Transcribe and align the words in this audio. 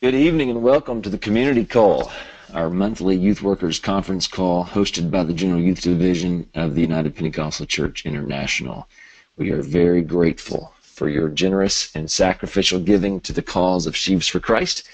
Good 0.00 0.14
evening 0.14 0.48
and 0.48 0.62
welcome 0.62 1.02
to 1.02 1.10
the 1.10 1.18
Community 1.18 1.64
Call, 1.64 2.12
our 2.54 2.70
monthly 2.70 3.16
Youth 3.16 3.42
Workers 3.42 3.80
Conference 3.80 4.28
call 4.28 4.64
hosted 4.64 5.10
by 5.10 5.24
the 5.24 5.32
General 5.32 5.60
Youth 5.60 5.80
Division 5.80 6.48
of 6.54 6.76
the 6.76 6.82
United 6.82 7.16
Pentecostal 7.16 7.66
Church 7.66 8.06
International. 8.06 8.86
We 9.36 9.50
are 9.50 9.60
very 9.60 10.02
grateful 10.02 10.72
for 10.82 11.08
your 11.08 11.28
generous 11.28 11.90
and 11.96 12.08
sacrificial 12.08 12.78
giving 12.78 13.18
to 13.22 13.32
the 13.32 13.42
cause 13.42 13.88
of 13.88 13.96
Sheaves 13.96 14.28
for 14.28 14.38
Christ 14.38 14.88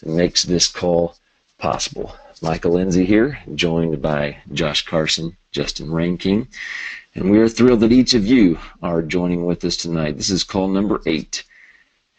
that 0.00 0.10
makes 0.10 0.42
this 0.42 0.68
call 0.68 1.16
possible. 1.56 2.14
Michael 2.42 2.72
Ensey 2.72 3.06
here, 3.06 3.38
joined 3.54 4.02
by 4.02 4.36
Josh 4.52 4.84
Carson, 4.84 5.38
Justin 5.52 5.90
Rankin, 5.90 6.46
and 7.14 7.30
we 7.30 7.38
are 7.38 7.48
thrilled 7.48 7.80
that 7.80 7.92
each 7.92 8.12
of 8.12 8.26
you 8.26 8.58
are 8.82 9.00
joining 9.00 9.46
with 9.46 9.64
us 9.64 9.78
tonight. 9.78 10.18
This 10.18 10.28
is 10.28 10.44
call 10.44 10.68
number 10.68 11.00
eight 11.06 11.44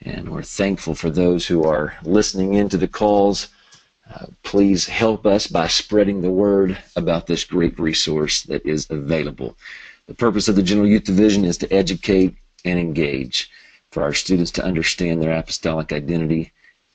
and 0.03 0.29
we're 0.29 0.43
thankful 0.43 0.95
for 0.95 1.09
those 1.09 1.45
who 1.45 1.63
are 1.63 1.95
listening 2.03 2.55
into 2.55 2.77
the 2.77 2.87
calls. 2.87 3.49
Uh, 4.13 4.25
please 4.43 4.87
help 4.87 5.25
us 5.25 5.47
by 5.47 5.67
spreading 5.67 6.21
the 6.21 6.31
word 6.31 6.77
about 6.95 7.27
this 7.27 7.43
great 7.43 7.79
resource 7.79 8.43
that 8.43 8.65
is 8.65 8.87
available. 8.89 9.55
The 10.07 10.13
purpose 10.13 10.47
of 10.47 10.55
the 10.55 10.63
General 10.63 10.87
Youth 10.87 11.03
Division 11.03 11.45
is 11.45 11.57
to 11.59 11.71
educate 11.71 12.35
and 12.65 12.79
engage 12.79 13.49
for 13.91 14.03
our 14.03 14.13
students 14.13 14.51
to 14.51 14.63
understand 14.65 15.21
their 15.21 15.37
apostolic 15.37 15.93
identity 15.93 16.51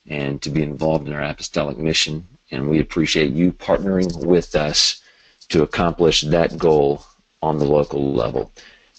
and 0.07 0.41
to 0.41 0.49
be 0.49 0.61
involved 0.61 1.07
in 1.07 1.13
our 1.13 1.23
apostolic 1.23 1.77
mission. 1.77 2.27
And 2.51 2.69
we 2.69 2.79
appreciate 2.79 3.33
you 3.33 3.51
partnering 3.51 4.25
with 4.25 4.55
us 4.55 5.01
to 5.49 5.63
accomplish 5.63 6.21
that 6.21 6.57
goal 6.57 7.05
on 7.41 7.57
the 7.57 7.65
local 7.65 8.13
level. 8.13 8.51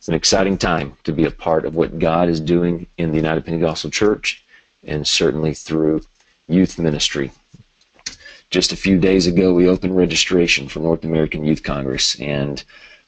It's 0.09 0.13
an 0.15 0.17
exciting 0.17 0.57
time 0.57 0.97
to 1.05 1.13
be 1.13 1.27
a 1.27 1.31
part 1.31 1.67
of 1.67 1.75
what 1.75 1.99
God 1.99 2.31
is 2.31 2.41
doing 2.41 2.87
in 2.97 3.11
the 3.11 3.19
United 3.19 3.45
Pentecostal 3.45 3.91
Church 3.91 4.43
and 4.83 5.07
certainly 5.07 5.53
through 5.53 6.01
youth 6.47 6.79
ministry. 6.79 7.31
Just 8.49 8.73
a 8.73 8.77
few 8.77 8.99
days 8.99 9.27
ago, 9.27 9.53
we 9.53 9.69
opened 9.69 9.95
registration 9.95 10.67
for 10.67 10.79
North 10.81 11.05
American 11.05 11.45
Youth 11.45 11.63
Congress, 11.63 12.19
and 12.19 12.65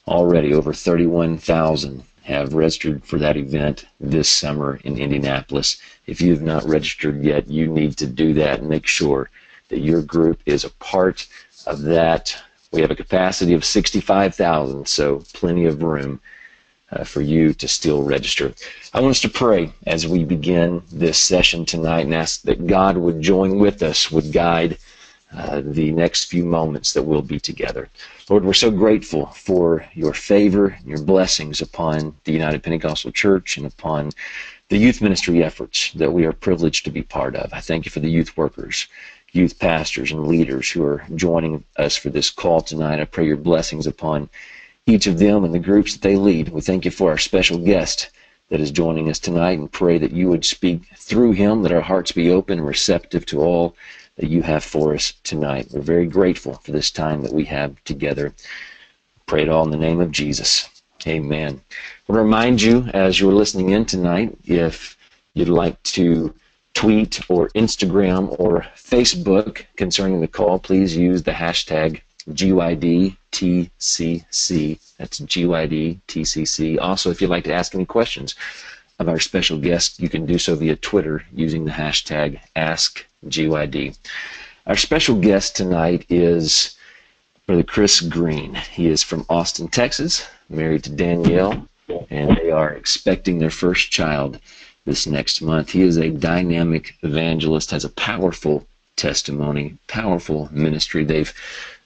already 0.06 0.52
over 0.52 0.75
31,000 0.75 2.02
have 2.25 2.52
registered 2.52 3.03
for 3.03 3.19
that 3.19 3.38
event 3.38 3.86
this 3.98 4.28
summer 4.28 4.78
in 4.84 4.98
Indianapolis. 4.98 5.80
If 6.06 6.20
you 6.20 6.32
have 6.32 6.42
not 6.42 6.69
registered 6.69 7.25
yet, 7.25 7.48
you 7.48 7.66
need 7.66 7.97
to 7.97 8.06
do 8.06 8.34
that 8.34 8.58
and 8.58 8.69
make 8.69 8.86
sure 8.86 9.30
that 9.70 9.80
your 9.80 10.03
group 10.03 10.42
is 10.44 10.64
a 10.64 10.70
part 10.72 11.27
of 11.66 11.80
that. 11.80 12.36
We 12.72 12.82
have 12.82 12.91
a 12.91 12.94
capacity 12.94 13.55
of 13.55 13.64
65,000, 13.64 14.86
so 14.86 15.25
plenty 15.32 15.64
of 15.64 15.82
room 15.82 16.20
uh, 16.92 17.05
for 17.05 17.20
you 17.20 17.55
to 17.55 17.69
still 17.69 18.02
register. 18.02 18.52
I 18.92 19.00
want 19.00 19.12
us 19.12 19.20
to 19.20 19.28
pray 19.28 19.72
as 19.86 20.06
we 20.06 20.24
begin 20.24 20.83
this 20.92 21.19
session 21.19 21.64
tonight 21.64 22.06
and 22.06 22.14
ask 22.14 22.42
that 22.42 22.66
God 22.66 22.97
would 22.97 23.20
join 23.20 23.58
with 23.58 23.82
us, 23.82 24.10
would 24.10 24.32
guide 24.32 24.78
uh, 25.36 25.62
the 25.64 25.92
next 25.92 26.24
few 26.24 26.44
moments 26.44 26.92
that 26.92 27.05
we'll 27.05 27.22
be 27.22 27.38
together. 27.38 27.88
Lord, 28.28 28.44
we're 28.44 28.52
so 28.52 28.70
grateful 28.70 29.27
for 29.27 29.84
your 29.94 30.12
favor, 30.12 30.66
and 30.66 30.86
your 30.88 31.02
blessings 31.02 31.60
upon 31.60 32.16
the 32.24 32.32
United 32.32 32.62
Pentecostal 32.62 33.12
Church 33.12 33.56
and 33.56 33.66
upon 33.66 34.10
the 34.70 34.78
youth 34.78 35.00
ministry 35.00 35.42
efforts 35.44 35.92
that 35.92 36.12
we 36.12 36.25
are 36.25 36.32
privileged 36.32 36.84
to 36.84 36.91
be 36.91 37.02
part 37.02 37.36
of. 37.36 37.52
I 37.52 37.60
thank 37.60 37.84
you 37.84 37.91
for 37.91 38.00
the 38.00 38.10
youth 38.10 38.36
workers, 38.36 38.88
youth 39.32 39.58
pastors, 39.58 40.10
and 40.10 40.27
leaders 40.27 40.70
who 40.70 40.84
are 40.84 41.04
joining 41.14 41.64
us 41.77 41.97
for 41.97 42.08
this 42.10 42.30
call 42.30 42.60
tonight. 42.60 43.00
I 43.00 43.04
pray 43.04 43.27
your 43.27 43.36
blessings 43.36 43.86
upon 43.86 44.28
each 44.86 45.06
of 45.06 45.19
them 45.19 45.45
and 45.45 45.55
the 45.55 45.59
groups 45.59 45.92
that 45.92 46.03
they 46.03 46.17
lead. 46.17 46.48
We 46.48 46.61
thank 46.61 46.84
you 46.84 46.91
for 46.91 47.11
our 47.11 47.19
special 47.19 47.59
guest 47.59 48.11
that 48.48 48.61
is 48.61 48.70
joining 48.70 49.09
us 49.09 49.19
tonight 49.19 49.59
and 49.59 49.70
pray 49.70 49.98
that 49.98 50.12
you 50.12 50.28
would 50.28 50.45
speak 50.45 50.83
through 50.97 51.33
him, 51.33 51.62
that 51.62 51.72
our 51.72 51.81
hearts 51.81 52.12
be 52.12 52.31
open 52.31 52.59
and 52.59 52.67
receptive 52.67 53.25
to 53.27 53.41
all 53.41 53.77
that 54.17 54.28
you 54.28 54.42
have 54.42 54.64
for 54.64 54.95
us 54.95 55.14
tonight. 55.22 55.69
We're 55.70 55.81
very 55.81 56.06
grateful 56.06 56.55
for 56.55 56.72
this 56.72 56.91
time 56.91 57.22
that 57.22 57.33
we 57.33 57.45
have 57.45 57.83
together. 57.84 58.34
Pray 59.27 59.42
it 59.42 59.48
all 59.48 59.64
in 59.64 59.70
the 59.70 59.77
name 59.77 60.00
of 60.00 60.11
Jesus. 60.11 60.69
Amen. 61.06 61.60
I 61.71 62.12
want 62.12 62.19
to 62.19 62.22
remind 62.25 62.60
you 62.60 62.91
as 62.93 63.19
you're 63.19 63.33
listening 63.33 63.71
in 63.71 63.87
tonight, 63.87 64.37
if 64.44 64.99
you'd 65.34 65.49
like 65.49 65.81
to 65.84 66.34
tweet 66.75 67.21
or 67.31 67.49
Instagram 67.50 68.38
or 68.38 68.66
Facebook 68.77 69.65
concerning 69.77 70.21
the 70.21 70.28
call, 70.28 70.59
please 70.59 70.97
use 70.97 71.22
the 71.22 71.33
hashtag 71.33 72.00
GYDTCC. 73.32 74.78
That's 74.98 75.20
GYDTCC. 75.20 76.78
Also, 76.80 77.10
if 77.10 77.20
you'd 77.20 77.30
like 77.30 77.44
to 77.44 77.52
ask 77.52 77.74
any 77.74 77.86
questions 77.86 78.34
of 78.98 79.08
our 79.08 79.18
special 79.18 79.58
guest, 79.58 80.00
you 80.00 80.08
can 80.08 80.26
do 80.26 80.38
so 80.38 80.54
via 80.54 80.76
Twitter 80.76 81.24
using 81.32 81.64
the 81.64 81.70
hashtag 81.70 82.41
AskGYD. 82.56 83.96
Our 84.66 84.76
special 84.76 85.16
guest 85.18 85.56
tonight 85.56 86.04
is 86.08 86.76
Brother 87.46 87.62
Chris 87.62 88.00
Green. 88.00 88.54
He 88.54 88.86
is 88.88 89.02
from 89.02 89.24
Austin, 89.28 89.68
Texas, 89.68 90.26
married 90.48 90.84
to 90.84 90.91
Danielle, 90.91 91.66
and 92.10 92.36
they 92.36 92.50
are 92.50 92.70
expecting 92.70 93.38
their 93.38 93.50
first 93.50 93.91
child 93.91 94.38
this 94.84 95.06
next 95.06 95.41
month. 95.41 95.70
He 95.70 95.82
is 95.82 95.97
a 95.97 96.10
dynamic 96.10 96.94
evangelist, 97.02 97.70
has 97.70 97.84
a 97.84 97.91
powerful 97.91 98.66
testimony, 98.97 99.78
powerful 99.88 100.48
ministry. 100.52 101.04
They've 101.04 101.32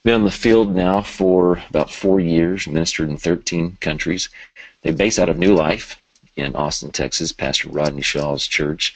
been 0.05 0.15
on 0.17 0.25
the 0.25 0.31
field 0.31 0.75
now 0.75 1.01
for 1.01 1.63
about 1.71 1.91
four 1.91 2.21
years, 2.21 2.69
ministered 2.69 3.09
in 3.09 3.17
13 3.17 3.79
countries. 3.81 4.29
They 4.83 4.91
base 4.91 5.19
out 5.19 5.31
of 5.31 5.39
New 5.39 5.55
Life 5.55 6.01
in 6.37 6.55
Austin, 6.55 6.91
Texas, 6.91 7.33
Pastor 7.33 7.71
Rodney 7.71 8.03
Shaw's 8.03 8.47
church. 8.47 8.95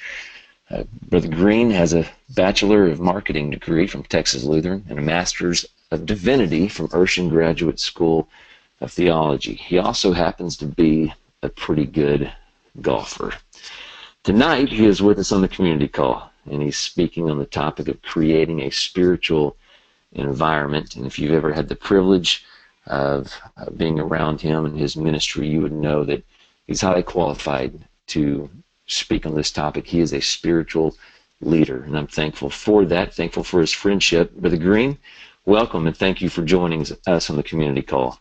Uh, 0.70 0.84
Brother 1.08 1.28
Green 1.28 1.70
has 1.70 1.94
a 1.94 2.06
Bachelor 2.34 2.88
of 2.88 3.00
Marketing 3.00 3.48
degree 3.48 3.86
from 3.86 4.02
Texas 4.02 4.44
Lutheran 4.44 4.84
and 4.90 4.98
a 4.98 5.02
Master's 5.02 5.64
of 5.90 6.04
Divinity 6.04 6.68
from 6.68 6.88
Urshan 6.88 7.30
Graduate 7.30 7.80
School 7.80 8.28
of 8.82 8.92
Theology. 8.92 9.54
He 9.54 9.78
also 9.78 10.12
happens 10.12 10.58
to 10.58 10.66
be 10.66 11.14
a 11.42 11.48
pretty 11.48 11.86
good 11.86 12.30
golfer. 12.82 13.32
Tonight, 14.24 14.68
he 14.68 14.84
is 14.84 15.00
with 15.00 15.18
us 15.18 15.32
on 15.32 15.40
the 15.40 15.48
community 15.48 15.88
call, 15.88 16.30
and 16.50 16.60
he's 16.60 16.76
speaking 16.76 17.30
on 17.30 17.38
the 17.38 17.46
topic 17.46 17.88
of 17.88 18.02
creating 18.02 18.60
a 18.60 18.70
spiritual 18.70 19.56
environment. 20.12 20.96
And 20.96 21.06
if 21.06 21.18
you've 21.18 21.32
ever 21.32 21.52
had 21.52 21.68
the 21.68 21.76
privilege 21.76 22.44
of 22.86 23.34
being 23.76 24.00
around 24.00 24.40
him 24.40 24.64
and 24.64 24.78
his 24.78 24.96
ministry, 24.96 25.46
you 25.46 25.60
would 25.60 25.72
know 25.72 26.04
that 26.04 26.24
he's 26.66 26.80
highly 26.80 27.02
qualified 27.02 27.78
to 28.08 28.48
speak 28.86 29.26
on 29.26 29.34
this 29.34 29.50
topic. 29.50 29.86
He 29.86 30.00
is 30.00 30.12
a 30.12 30.20
spiritual 30.20 30.96
leader, 31.40 31.82
and 31.84 31.96
I'm 31.96 32.06
thankful 32.06 32.50
for 32.50 32.84
that, 32.86 33.14
thankful 33.14 33.44
for 33.44 33.60
his 33.60 33.72
friendship. 33.72 34.32
Brother 34.32 34.56
Green, 34.56 34.98
welcome, 35.44 35.86
and 35.86 35.96
thank 35.96 36.20
you 36.20 36.28
for 36.28 36.42
joining 36.42 36.86
us 37.06 37.30
on 37.30 37.36
the 37.36 37.42
community 37.42 37.82
call. 37.82 38.18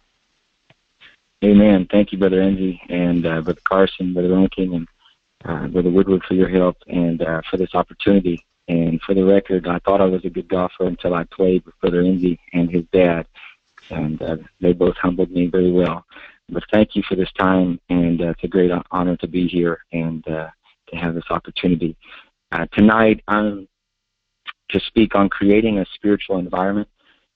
Amen. 1.44 1.88
Thank 1.90 2.12
you, 2.12 2.18
Brother 2.18 2.42
Ensey, 2.42 2.80
and 2.90 3.26
uh, 3.26 3.42
Brother 3.42 3.62
Carson, 3.64 4.14
Brother 4.14 4.36
Rankin, 4.36 4.74
and 4.74 4.88
uh, 5.46 5.68
Brother 5.68 5.90
Woodward 5.90 6.24
for 6.28 6.34
your 6.34 6.50
help 6.50 6.78
and 6.88 7.22
uh, 7.22 7.42
for 7.50 7.58
this 7.58 7.74
opportunity 7.76 8.44
and 8.68 9.02
for 9.02 9.14
the 9.14 9.24
record, 9.24 9.68
I 9.68 9.80
thought 9.80 10.02
I 10.02 10.06
was 10.06 10.26
a 10.26 10.30
good 10.30 10.50
golfer 10.50 10.86
until 10.86 11.14
I 11.14 11.24
played 11.26 11.66
with 11.66 11.80
Brother 11.80 12.04
Ensey 12.04 12.38
and 12.54 12.70
his 12.70 12.84
dad, 12.92 13.26
and 13.90 14.22
uh, 14.22 14.38
they 14.60 14.74
both 14.74 14.96
humbled 14.98 15.32
me 15.32 15.48
very 15.48 15.72
well. 15.72 16.06
But 16.50 16.64
thank 16.72 16.96
you 16.96 17.04
for 17.08 17.16
this 17.16 17.32
time, 17.38 17.80
and 17.90 18.22
uh, 18.22 18.30
it's 18.30 18.44
a 18.44 18.48
great 18.48 18.72
honor 18.92 19.18
to 19.18 19.28
be 19.28 19.48
here 19.48 19.80
and 19.92 20.26
uh, 20.28 20.50
to 20.90 20.96
have 20.96 21.16
this 21.16 21.30
opportunity. 21.30 21.96
Uh, 22.52 22.66
tonight, 22.74 23.24
I'm 23.28 23.68
to 24.70 24.80
speak 24.88 25.16
on 25.16 25.30
creating 25.30 25.80
a 25.80 25.86
spiritual 25.96 26.40
environment, 26.40 26.90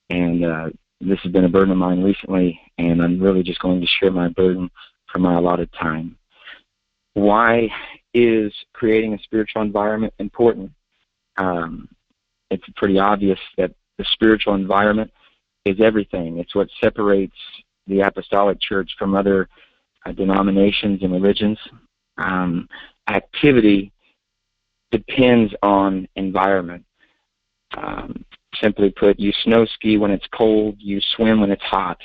and 0.09 0.43
uh, 0.43 0.69
this 0.99 1.19
has 1.23 1.31
been 1.31 1.45
a 1.45 1.49
burden 1.49 1.71
of 1.71 1.77
mine 1.77 2.03
recently, 2.03 2.59
and 2.77 3.01
I'm 3.01 3.21
really 3.21 3.43
just 3.43 3.59
going 3.59 3.79
to 3.79 3.87
share 3.87 4.11
my 4.11 4.27
burden 4.29 4.69
for 5.11 5.19
my 5.19 5.35
allotted 5.35 5.71
time. 5.73 6.17
Why 7.13 7.69
is 8.13 8.53
creating 8.73 9.13
a 9.13 9.19
spiritual 9.19 9.61
environment 9.61 10.13
important? 10.19 10.71
Um, 11.41 11.87
it's 12.51 12.63
pretty 12.75 12.99
obvious 12.99 13.39
that 13.57 13.71
the 13.97 14.05
spiritual 14.13 14.53
environment 14.53 15.11
is 15.65 15.77
everything. 15.81 16.37
It's 16.37 16.55
what 16.55 16.67
separates 16.81 17.35
the 17.87 18.01
apostolic 18.01 18.59
church 18.61 18.91
from 18.99 19.15
other 19.15 19.49
uh, 20.05 20.11
denominations 20.11 21.01
and 21.01 21.11
religions. 21.11 21.57
Um, 22.17 22.67
activity 23.09 23.91
depends 24.91 25.53
on 25.63 26.07
environment. 26.15 26.85
Um, 27.75 28.25
simply 28.61 28.91
put, 28.91 29.19
you 29.19 29.31
snow 29.43 29.65
ski 29.65 29.97
when 29.97 30.11
it's 30.11 30.27
cold, 30.31 30.75
you 30.77 30.99
swim 31.15 31.41
when 31.41 31.51
it's 31.51 31.63
hot. 31.63 31.99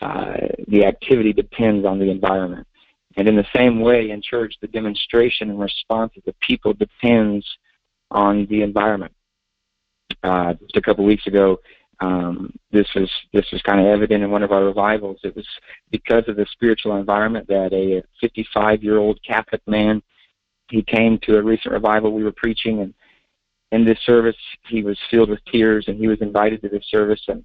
Uh, 0.00 0.34
the 0.68 0.84
activity 0.86 1.32
depends 1.32 1.86
on 1.86 1.98
the 1.98 2.10
environment. 2.10 2.66
And 3.16 3.28
in 3.28 3.36
the 3.36 3.46
same 3.54 3.80
way, 3.80 4.10
in 4.10 4.22
church, 4.22 4.54
the 4.60 4.68
demonstration 4.68 5.50
and 5.50 5.60
response 5.60 6.12
of 6.16 6.24
the 6.24 6.34
people 6.40 6.72
depends 6.72 7.46
on 8.12 8.46
the 8.46 8.62
environment. 8.62 9.12
Uh, 10.22 10.54
just 10.54 10.76
a 10.76 10.82
couple 10.82 11.04
weeks 11.04 11.26
ago, 11.26 11.58
um, 12.00 12.52
this 12.70 12.86
was 12.94 13.10
this 13.32 13.46
was 13.52 13.62
kind 13.62 13.80
of 13.80 13.86
evident 13.86 14.24
in 14.24 14.30
one 14.30 14.42
of 14.42 14.52
our 14.52 14.64
revivals. 14.64 15.18
It 15.22 15.34
was 15.36 15.46
because 15.90 16.24
of 16.28 16.36
the 16.36 16.46
spiritual 16.52 16.96
environment 16.96 17.46
that 17.48 17.72
a 17.72 18.02
55 18.20 18.82
year 18.82 18.98
old 18.98 19.20
Catholic 19.26 19.62
man 19.66 20.02
he 20.72 20.82
came 20.82 21.18
to 21.22 21.36
a 21.36 21.42
recent 21.42 21.72
revival 21.72 22.12
we 22.12 22.24
were 22.24 22.32
preaching 22.32 22.80
and 22.80 22.94
in 23.72 23.84
this 23.84 23.98
service. 24.04 24.36
He 24.68 24.82
was 24.82 24.98
filled 25.10 25.30
with 25.30 25.40
tears, 25.50 25.84
and 25.86 25.98
he 25.98 26.08
was 26.08 26.20
invited 26.20 26.62
to 26.62 26.68
this 26.68 26.84
service, 26.90 27.20
and 27.28 27.44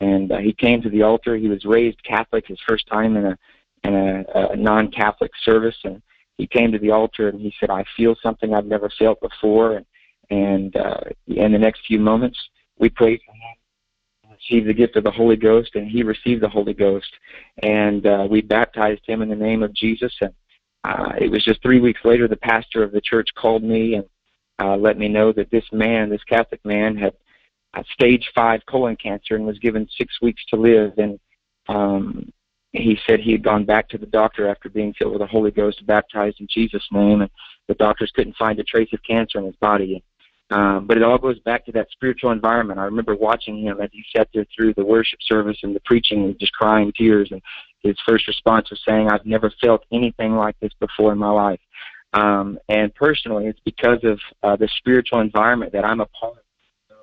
and 0.00 0.30
uh, 0.30 0.38
he 0.38 0.52
came 0.52 0.80
to 0.82 0.90
the 0.90 1.02
altar. 1.02 1.36
He 1.36 1.48
was 1.48 1.64
raised 1.64 2.02
Catholic, 2.04 2.46
his 2.46 2.58
first 2.68 2.86
time 2.86 3.16
in 3.16 3.26
a 3.26 3.38
in 3.84 3.94
a, 3.94 4.24
a 4.52 4.56
non-Catholic 4.56 5.32
service, 5.44 5.76
and 5.84 6.00
he 6.36 6.46
came 6.46 6.70
to 6.72 6.78
the 6.78 6.90
altar 6.90 7.28
and 7.28 7.40
he 7.40 7.52
said, 7.58 7.70
"I 7.70 7.84
feel 7.96 8.14
something 8.22 8.54
I've 8.54 8.66
never 8.66 8.90
felt 8.98 9.20
before." 9.20 9.76
And 9.76 9.86
and 10.30 10.76
uh, 10.76 11.00
in 11.26 11.52
the 11.52 11.58
next 11.58 11.80
few 11.86 11.98
moments, 11.98 12.38
we 12.78 12.88
prayed 12.88 13.20
for 13.24 13.32
him, 13.32 14.36
received 14.38 14.68
the 14.68 14.74
gift 14.74 14.96
of 14.96 15.04
the 15.04 15.10
Holy 15.10 15.36
Ghost, 15.36 15.70
and 15.74 15.88
he 15.88 16.02
received 16.02 16.42
the 16.42 16.48
Holy 16.48 16.74
Ghost, 16.74 17.10
and 17.62 18.06
uh, 18.06 18.26
we 18.30 18.40
baptized 18.40 19.02
him 19.06 19.22
in 19.22 19.28
the 19.28 19.36
name 19.36 19.62
of 19.62 19.74
Jesus. 19.74 20.14
And 20.20 20.32
uh, 20.84 21.12
it 21.20 21.30
was 21.30 21.44
just 21.44 21.62
three 21.62 21.80
weeks 21.80 22.00
later, 22.04 22.28
the 22.28 22.36
pastor 22.36 22.82
of 22.82 22.92
the 22.92 23.00
church 23.00 23.28
called 23.36 23.62
me 23.62 23.94
and 23.94 24.04
uh, 24.60 24.76
let 24.76 24.98
me 24.98 25.08
know 25.08 25.32
that 25.32 25.50
this 25.50 25.64
man, 25.72 26.10
this 26.10 26.24
Catholic 26.24 26.64
man, 26.64 26.96
had 26.96 27.14
uh, 27.74 27.82
stage 27.92 28.30
five 28.34 28.60
colon 28.66 28.96
cancer 28.96 29.36
and 29.36 29.46
was 29.46 29.58
given 29.58 29.88
six 29.96 30.20
weeks 30.20 30.42
to 30.50 30.56
live. 30.56 30.92
And 30.98 31.18
um, 31.68 32.32
he 32.72 32.98
said 33.06 33.20
he 33.20 33.32
had 33.32 33.42
gone 33.44 33.64
back 33.64 33.88
to 33.90 33.98
the 33.98 34.06
doctor 34.06 34.48
after 34.48 34.68
being 34.68 34.94
filled 34.94 35.12
with 35.12 35.20
the 35.20 35.26
Holy 35.26 35.50
Ghost, 35.50 35.86
baptized 35.86 36.40
in 36.40 36.48
Jesus' 36.50 36.86
name, 36.90 37.22
and 37.22 37.30
the 37.66 37.74
doctors 37.74 38.12
couldn't 38.14 38.36
find 38.36 38.58
a 38.58 38.64
trace 38.64 38.92
of 38.92 39.02
cancer 39.02 39.38
in 39.38 39.46
his 39.46 39.56
body. 39.56 40.02
Um, 40.50 40.86
but 40.86 40.96
it 40.96 41.02
all 41.02 41.18
goes 41.18 41.38
back 41.40 41.66
to 41.66 41.72
that 41.72 41.90
spiritual 41.90 42.30
environment. 42.30 42.80
I 42.80 42.84
remember 42.84 43.14
watching 43.14 43.60
him 43.60 43.80
as 43.80 43.90
he 43.92 44.02
sat 44.16 44.28
there 44.32 44.46
through 44.56 44.74
the 44.74 44.84
worship 44.84 45.18
service 45.22 45.58
and 45.62 45.76
the 45.76 45.80
preaching, 45.80 46.24
and 46.24 46.38
just 46.38 46.52
crying 46.52 46.92
tears. 46.96 47.28
And 47.30 47.42
his 47.82 47.96
first 48.06 48.26
response 48.26 48.70
was 48.70 48.80
saying, 48.88 49.10
"I've 49.10 49.26
never 49.26 49.52
felt 49.62 49.84
anything 49.92 50.36
like 50.36 50.58
this 50.60 50.72
before 50.80 51.12
in 51.12 51.18
my 51.18 51.30
life." 51.30 51.60
Um, 52.14 52.58
and 52.70 52.94
personally, 52.94 53.46
it's 53.46 53.60
because 53.64 54.02
of 54.04 54.18
uh, 54.42 54.56
the 54.56 54.68
spiritual 54.78 55.20
environment 55.20 55.72
that 55.72 55.84
I'm 55.84 56.00
a 56.00 56.06
part 56.06 56.32
of 56.32 56.42
the 56.88 56.94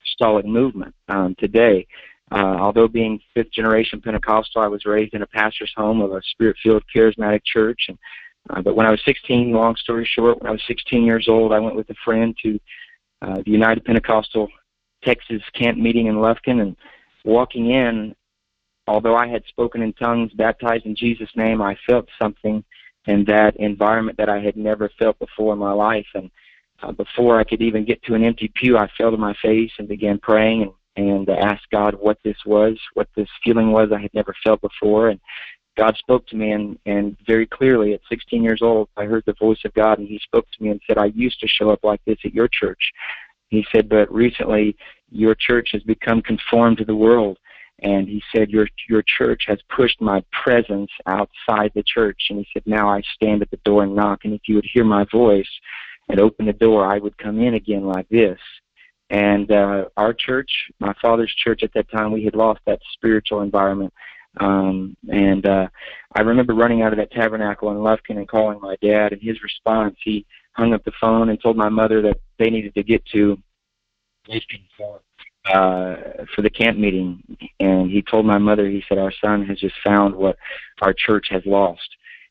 apostolic 0.00 0.46
movement 0.46 0.94
um, 1.08 1.34
today. 1.38 1.86
Uh, 2.30 2.56
although 2.58 2.88
being 2.88 3.20
fifth 3.34 3.52
generation 3.52 4.00
Pentecostal, 4.00 4.62
I 4.62 4.66
was 4.66 4.84
raised 4.84 5.14
in 5.14 5.22
a 5.22 5.26
pastor's 5.26 5.72
home 5.76 6.00
of 6.00 6.12
a 6.12 6.20
spirit-filled 6.32 6.84
charismatic 6.94 7.40
church. 7.44 7.86
And, 7.88 7.98
uh, 8.50 8.62
but 8.62 8.76
when 8.76 8.86
I 8.86 8.90
was 8.90 9.00
16, 9.04 9.52
long 9.52 9.76
story 9.76 10.08
short, 10.10 10.40
when 10.40 10.48
I 10.48 10.52
was 10.52 10.62
16 10.66 11.04
years 11.04 11.28
old, 11.28 11.52
I 11.52 11.58
went 11.58 11.76
with 11.76 11.90
a 11.90 11.94
friend 12.04 12.36
to 12.42 12.60
uh, 13.22 13.36
the 13.44 13.50
United 13.50 13.84
Pentecostal 13.84 14.48
Texas 15.02 15.42
camp 15.54 15.78
meeting 15.78 16.06
in 16.06 16.16
Lufkin. 16.16 16.60
And 16.60 16.76
walking 17.24 17.70
in, 17.70 18.14
although 18.86 19.16
I 19.16 19.26
had 19.26 19.44
spoken 19.48 19.82
in 19.82 19.92
tongues, 19.94 20.32
baptized 20.32 20.86
in 20.86 20.96
Jesus' 20.96 21.30
name, 21.36 21.60
I 21.60 21.76
felt 21.86 22.08
something 22.20 22.64
in 23.06 23.24
that 23.24 23.56
environment 23.56 24.18
that 24.18 24.28
I 24.28 24.40
had 24.40 24.56
never 24.56 24.90
felt 24.98 25.18
before 25.18 25.52
in 25.52 25.58
my 25.58 25.72
life. 25.72 26.06
And 26.14 26.30
uh, 26.82 26.92
before 26.92 27.38
I 27.38 27.44
could 27.44 27.62
even 27.62 27.84
get 27.84 28.02
to 28.04 28.14
an 28.14 28.24
empty 28.24 28.50
pew, 28.54 28.78
I 28.78 28.88
fell 28.96 29.10
to 29.10 29.16
my 29.16 29.34
face 29.42 29.72
and 29.78 29.88
began 29.88 30.18
praying 30.18 30.62
and 30.62 30.72
and 30.98 31.28
asked 31.30 31.70
God 31.70 31.94
what 31.94 32.18
this 32.24 32.36
was, 32.44 32.76
what 32.94 33.08
this 33.14 33.28
feeling 33.44 33.70
was 33.70 33.90
I 33.92 34.00
had 34.00 34.12
never 34.14 34.34
felt 34.42 34.60
before. 34.60 35.10
And 35.10 35.20
God 35.78 35.96
spoke 35.96 36.26
to 36.26 36.36
me, 36.36 36.50
and, 36.50 36.78
and 36.86 37.16
very 37.24 37.46
clearly 37.46 37.94
at 37.94 38.00
16 38.10 38.42
years 38.42 38.60
old, 38.62 38.88
I 38.96 39.04
heard 39.04 39.22
the 39.26 39.34
voice 39.38 39.60
of 39.64 39.72
God, 39.74 39.98
and 39.98 40.08
He 40.08 40.18
spoke 40.18 40.46
to 40.50 40.62
me 40.62 40.70
and 40.70 40.80
said, 40.86 40.98
I 40.98 41.06
used 41.06 41.38
to 41.40 41.48
show 41.48 41.70
up 41.70 41.84
like 41.84 42.00
this 42.04 42.18
at 42.24 42.34
your 42.34 42.48
church. 42.48 42.92
He 43.48 43.64
said, 43.72 43.88
but 43.88 44.12
recently 44.12 44.76
your 45.10 45.34
church 45.34 45.70
has 45.72 45.82
become 45.82 46.20
conformed 46.20 46.78
to 46.78 46.84
the 46.84 46.94
world. 46.94 47.38
And 47.80 48.08
he 48.08 48.22
said, 48.34 48.50
your, 48.50 48.66
your 48.88 49.02
church 49.02 49.44
has 49.46 49.58
pushed 49.74 50.00
my 50.00 50.22
presence 50.32 50.90
outside 51.06 51.70
the 51.74 51.84
church. 51.84 52.20
And 52.28 52.40
he 52.40 52.46
said, 52.52 52.64
now 52.66 52.88
I 52.88 53.02
stand 53.14 53.40
at 53.40 53.50
the 53.50 53.58
door 53.64 53.84
and 53.84 53.94
knock. 53.94 54.24
And 54.24 54.34
if 54.34 54.42
you 54.48 54.56
would 54.56 54.68
hear 54.70 54.84
my 54.84 55.06
voice 55.12 55.48
and 56.08 56.18
open 56.18 56.46
the 56.46 56.52
door, 56.52 56.84
I 56.84 56.98
would 56.98 57.16
come 57.18 57.40
in 57.40 57.54
again 57.54 57.84
like 57.84 58.08
this. 58.08 58.38
And 59.10 59.50
uh, 59.50 59.86
our 59.96 60.12
church, 60.12 60.50
my 60.80 60.92
father's 61.00 61.34
church 61.34 61.62
at 61.62 61.72
that 61.74 61.90
time, 61.90 62.12
we 62.12 62.24
had 62.24 62.34
lost 62.34 62.60
that 62.66 62.80
spiritual 62.92 63.40
environment. 63.42 63.94
Um, 64.40 64.96
and 65.10 65.46
uh, 65.46 65.68
I 66.14 66.22
remember 66.22 66.54
running 66.54 66.82
out 66.82 66.92
of 66.92 66.98
that 66.98 67.12
tabernacle 67.12 67.70
in 67.70 67.78
Lufkin 67.78 68.18
and 68.18 68.28
calling 68.28 68.60
my 68.60 68.76
dad. 68.82 69.12
And 69.12 69.22
his 69.22 69.42
response, 69.42 69.96
he 70.02 70.26
hung 70.52 70.74
up 70.74 70.84
the 70.84 70.92
phone 71.00 71.28
and 71.28 71.40
told 71.40 71.56
my 71.56 71.68
mother 71.68 72.02
that 72.02 72.20
they 72.38 72.50
needed 72.50 72.74
to 72.74 72.82
get 72.82 73.04
to 73.06 73.38
uh, 75.52 75.96
for 76.34 76.42
the 76.42 76.50
camp 76.50 76.78
meeting. 76.78 77.22
And 77.60 77.90
he 77.90 78.02
told 78.02 78.26
my 78.26 78.38
mother, 78.38 78.68
he 78.68 78.84
said, 78.88 78.98
our 78.98 79.12
son 79.20 79.44
has 79.46 79.58
just 79.58 79.74
found 79.84 80.14
what 80.14 80.36
our 80.82 80.92
church 80.92 81.28
has 81.30 81.42
lost. 81.46 81.88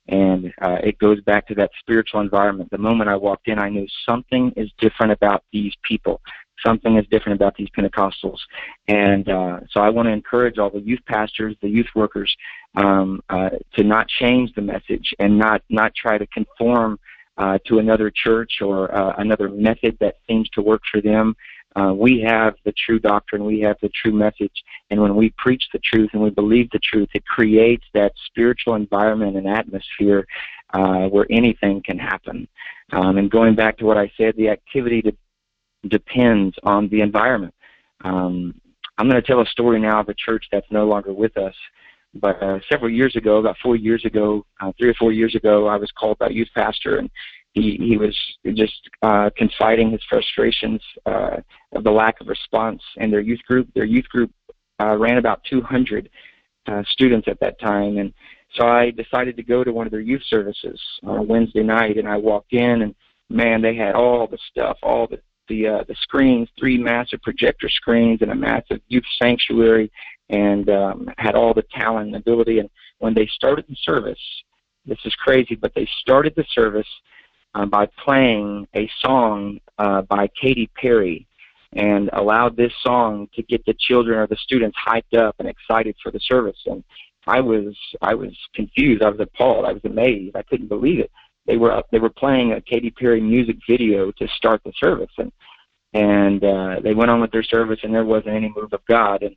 And 0.09 0.53
uh, 0.61 0.77
it 0.83 0.97
goes 0.99 1.19
back 1.21 1.47
to 1.47 1.55
that 1.55 1.71
spiritual 1.79 2.21
environment. 2.21 2.69
The 2.71 2.77
moment 2.77 3.09
I 3.09 3.17
walked 3.17 3.49
in, 3.49 3.59
I 3.59 3.69
knew 3.69 3.87
something 4.05 4.53
is 4.55 4.69
different 4.79 5.11
about 5.11 5.43
these 5.51 5.73
people 5.83 6.21
something 6.65 6.97
is 6.97 7.05
different 7.11 7.39
about 7.39 7.55
these 7.55 7.69
Pentecostals. 7.69 8.39
And 8.87 9.27
uh, 9.29 9.59
so 9.71 9.79
I 9.81 9.89
want 9.89 10.07
to 10.07 10.11
encourage 10.11 10.57
all 10.57 10.69
the 10.69 10.79
youth 10.79 11.01
pastors, 11.05 11.55
the 11.61 11.69
youth 11.69 11.87
workers, 11.95 12.35
um, 12.75 13.21
uh, 13.29 13.49
to 13.75 13.83
not 13.83 14.07
change 14.07 14.53
the 14.55 14.61
message 14.61 15.13
and 15.19 15.37
not 15.37 15.61
not 15.69 15.93
try 15.95 16.17
to 16.17 16.27
conform 16.27 16.99
uh, 17.37 17.57
to 17.67 17.79
another 17.79 18.11
church 18.11 18.61
or 18.61 18.93
uh, 18.95 19.13
another 19.17 19.49
method 19.49 19.97
that 19.99 20.15
seems 20.27 20.49
to 20.49 20.61
work 20.61 20.81
for 20.91 21.01
them. 21.01 21.35
Uh, 21.75 21.93
we 21.93 22.19
have 22.19 22.55
the 22.65 22.73
true 22.85 22.97
doctrine, 22.97 23.45
we 23.45 23.59
have 23.59 23.77
the 23.81 23.89
true 23.89 24.11
message, 24.11 24.63
and 24.89 24.99
when 24.99 25.15
we 25.15 25.31
preach 25.37 25.63
the 25.71 25.79
truth 25.79 26.09
and 26.13 26.21
we 26.21 26.31
believe 26.31 26.67
the 26.71 26.79
truth, 26.79 27.07
it 27.13 27.23
creates 27.25 27.85
that 27.93 28.11
spiritual 28.25 28.73
environment 28.73 29.37
and 29.37 29.47
atmosphere 29.47 30.25
uh, 30.73 31.07
where 31.07 31.27
anything 31.29 31.81
can 31.83 31.99
happen. 31.99 32.47
Um, 32.93 33.17
and 33.17 33.29
going 33.29 33.53
back 33.53 33.77
to 33.77 33.85
what 33.85 33.97
I 33.97 34.11
said, 34.17 34.35
the 34.37 34.49
activity 34.49 35.03
to 35.03 35.15
depends 35.89 36.55
on 36.63 36.89
the 36.89 37.01
environment. 37.01 37.53
Um, 38.03 38.59
I'm 38.97 39.09
going 39.09 39.21
to 39.21 39.25
tell 39.27 39.41
a 39.41 39.45
story 39.45 39.79
now 39.79 39.99
of 39.99 40.09
a 40.09 40.13
church 40.13 40.45
that's 40.51 40.69
no 40.71 40.85
longer 40.85 41.13
with 41.13 41.37
us. 41.37 41.53
But 42.15 42.41
uh, 42.41 42.59
several 42.71 42.89
years 42.89 43.15
ago, 43.15 43.37
about 43.37 43.57
four 43.61 43.75
years 43.75 44.05
ago, 44.05 44.45
uh, 44.59 44.71
three 44.77 44.89
or 44.89 44.93
four 44.95 45.11
years 45.11 45.35
ago, 45.35 45.67
I 45.67 45.77
was 45.77 45.91
called 45.91 46.17
by 46.17 46.29
youth 46.29 46.47
pastor, 46.55 46.97
and 46.97 47.09
he 47.53 47.77
he 47.79 47.97
was 47.97 48.17
just 48.53 48.89
uh, 49.01 49.29
confiding 49.35 49.91
his 49.91 50.01
frustrations 50.09 50.81
uh, 51.05 51.37
of 51.73 51.83
the 51.83 51.91
lack 51.91 52.19
of 52.21 52.27
response 52.27 52.81
in 52.97 53.11
their 53.11 53.19
youth 53.19 53.41
group. 53.47 53.67
Their 53.75 53.85
youth 53.85 54.07
group 54.09 54.31
uh, 54.81 54.95
ran 54.95 55.17
about 55.17 55.43
200 55.49 56.09
uh, 56.67 56.83
students 56.89 57.27
at 57.27 57.39
that 57.41 57.59
time, 57.59 57.97
and 57.97 58.13
so 58.55 58.67
I 58.67 58.91
decided 58.91 59.35
to 59.37 59.43
go 59.43 59.63
to 59.63 59.71
one 59.71 59.85
of 59.85 59.91
their 59.91 59.99
youth 59.99 60.23
services 60.27 60.79
on 61.03 61.17
a 61.17 61.23
Wednesday 61.23 61.63
night, 61.63 61.97
and 61.97 62.07
I 62.07 62.17
walked 62.17 62.53
in, 62.53 62.81
and 62.81 62.95
man, 63.29 63.61
they 63.61 63.75
had 63.75 63.95
all 63.95 64.27
the 64.27 64.37
stuff, 64.49 64.77
all 64.81 65.07
the 65.07 65.19
the 65.47 65.67
uh, 65.67 65.83
the 65.87 65.95
screens, 65.95 66.49
three 66.59 66.77
massive 66.77 67.21
projector 67.21 67.69
screens, 67.69 68.21
and 68.21 68.31
a 68.31 68.35
massive 68.35 68.81
youth 68.87 69.05
sanctuary, 69.21 69.91
and 70.29 70.69
um, 70.69 71.09
had 71.17 71.35
all 71.35 71.53
the 71.53 71.65
talent 71.73 72.07
and 72.07 72.15
ability. 72.15 72.59
And 72.59 72.69
when 72.99 73.13
they 73.13 73.27
started 73.27 73.65
the 73.67 73.75
service, 73.75 74.19
this 74.85 74.99
is 75.05 75.13
crazy, 75.15 75.55
but 75.55 75.73
they 75.75 75.87
started 75.99 76.33
the 76.35 76.45
service 76.51 76.87
uh, 77.55 77.65
by 77.65 77.87
playing 78.03 78.67
a 78.75 78.89
song 78.99 79.59
uh, 79.77 80.01
by 80.03 80.29
Katy 80.39 80.69
Perry, 80.75 81.27
and 81.73 82.09
allowed 82.13 82.55
this 82.55 82.73
song 82.81 83.27
to 83.35 83.43
get 83.43 83.65
the 83.65 83.75
children 83.79 84.19
or 84.19 84.27
the 84.27 84.37
students 84.37 84.77
hyped 84.85 85.17
up 85.17 85.35
and 85.39 85.47
excited 85.47 85.95
for 86.01 86.11
the 86.11 86.19
service. 86.19 86.61
And 86.65 86.83
I 87.25 87.41
was 87.41 87.75
I 88.01 88.13
was 88.13 88.33
confused. 88.53 89.03
I 89.03 89.09
was 89.09 89.19
appalled. 89.19 89.65
I 89.65 89.73
was 89.73 89.83
amazed. 89.83 90.35
I 90.35 90.43
couldn't 90.43 90.67
believe 90.67 90.99
it 90.99 91.11
they 91.47 91.57
were 91.57 91.81
they 91.91 91.99
were 91.99 92.09
playing 92.09 92.53
a 92.53 92.61
Katy 92.61 92.91
Perry 92.91 93.21
music 93.21 93.57
video 93.67 94.11
to 94.11 94.27
start 94.35 94.61
the 94.63 94.73
service, 94.79 95.11
and 95.17 95.31
and 95.93 96.43
uh, 96.43 96.79
they 96.83 96.93
went 96.93 97.09
on 97.09 97.21
with 97.21 97.31
their 97.31 97.43
service, 97.43 97.79
and 97.83 97.93
there 97.93 98.05
wasn't 98.05 98.35
any 98.35 98.53
move 98.55 98.73
of 98.73 98.85
God. 98.87 99.23
And 99.23 99.35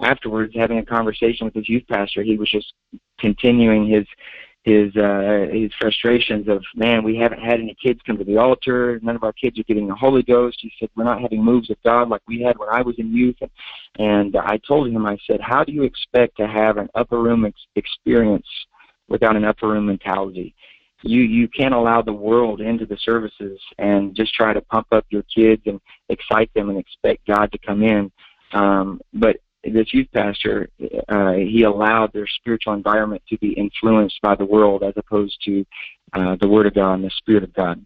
afterwards, 0.00 0.52
having 0.54 0.78
a 0.78 0.84
conversation 0.84 1.44
with 1.44 1.54
his 1.54 1.68
youth 1.68 1.84
pastor, 1.88 2.22
he 2.22 2.36
was 2.36 2.50
just 2.50 2.72
continuing 3.18 3.88
his 3.88 4.06
his 4.64 4.94
uh, 4.96 5.46
his 5.52 5.72
frustrations 5.80 6.46
of 6.48 6.62
man, 6.76 7.02
we 7.02 7.16
haven't 7.16 7.40
had 7.40 7.60
any 7.60 7.76
kids 7.82 8.00
come 8.06 8.16
to 8.16 8.24
the 8.24 8.36
altar. 8.36 9.00
None 9.02 9.16
of 9.16 9.24
our 9.24 9.32
kids 9.32 9.58
are 9.58 9.64
getting 9.64 9.88
the 9.88 9.94
Holy 9.94 10.22
Ghost. 10.22 10.58
He 10.60 10.72
said 10.78 10.88
we're 10.94 11.04
not 11.04 11.20
having 11.20 11.44
moves 11.44 11.68
of 11.70 11.76
God 11.84 12.08
like 12.08 12.22
we 12.28 12.42
had 12.42 12.56
when 12.58 12.68
I 12.68 12.80
was 12.82 12.94
in 12.98 13.12
youth. 13.12 13.36
And, 13.40 13.50
and 13.98 14.36
I 14.36 14.60
told 14.66 14.88
him, 14.88 15.04
I 15.04 15.18
said, 15.26 15.40
how 15.40 15.64
do 15.64 15.72
you 15.72 15.82
expect 15.82 16.36
to 16.36 16.46
have 16.46 16.76
an 16.76 16.88
upper 16.94 17.20
room 17.20 17.44
ex- 17.44 17.66
experience 17.74 18.46
without 19.08 19.34
an 19.34 19.44
upper 19.44 19.68
room 19.68 19.86
mentality? 19.86 20.54
You 21.02 21.22
you 21.22 21.48
can't 21.48 21.74
allow 21.74 22.02
the 22.02 22.12
world 22.12 22.60
into 22.60 22.86
the 22.86 22.96
services 22.98 23.60
and 23.78 24.14
just 24.14 24.34
try 24.34 24.52
to 24.52 24.60
pump 24.60 24.86
up 24.92 25.04
your 25.10 25.24
kids 25.34 25.62
and 25.66 25.80
excite 26.08 26.52
them 26.54 26.70
and 26.70 26.78
expect 26.78 27.26
God 27.26 27.50
to 27.52 27.58
come 27.58 27.82
in. 27.82 28.10
Um, 28.52 29.00
but 29.12 29.36
this 29.64 29.92
youth 29.94 30.08
pastor, 30.12 30.68
uh, 31.08 31.32
he 31.32 31.62
allowed 31.62 32.12
their 32.12 32.26
spiritual 32.26 32.74
environment 32.74 33.22
to 33.28 33.38
be 33.38 33.52
influenced 33.52 34.20
by 34.22 34.34
the 34.34 34.44
world 34.44 34.82
as 34.82 34.94
opposed 34.96 35.38
to 35.44 35.64
uh, 36.12 36.36
the 36.40 36.48
Word 36.48 36.66
of 36.66 36.74
God 36.74 36.94
and 36.94 37.04
the 37.04 37.10
Spirit 37.10 37.44
of 37.44 37.54
God. 37.54 37.84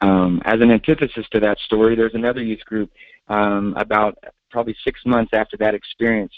Um, 0.00 0.42
as 0.44 0.60
an 0.60 0.70
antithesis 0.70 1.26
to 1.32 1.40
that 1.40 1.58
story, 1.60 1.96
there's 1.96 2.14
another 2.14 2.42
youth 2.42 2.64
group 2.64 2.90
um, 3.28 3.74
about 3.76 4.16
probably 4.50 4.76
six 4.84 5.00
months 5.04 5.30
after 5.32 5.56
that 5.56 5.74
experience. 5.74 6.32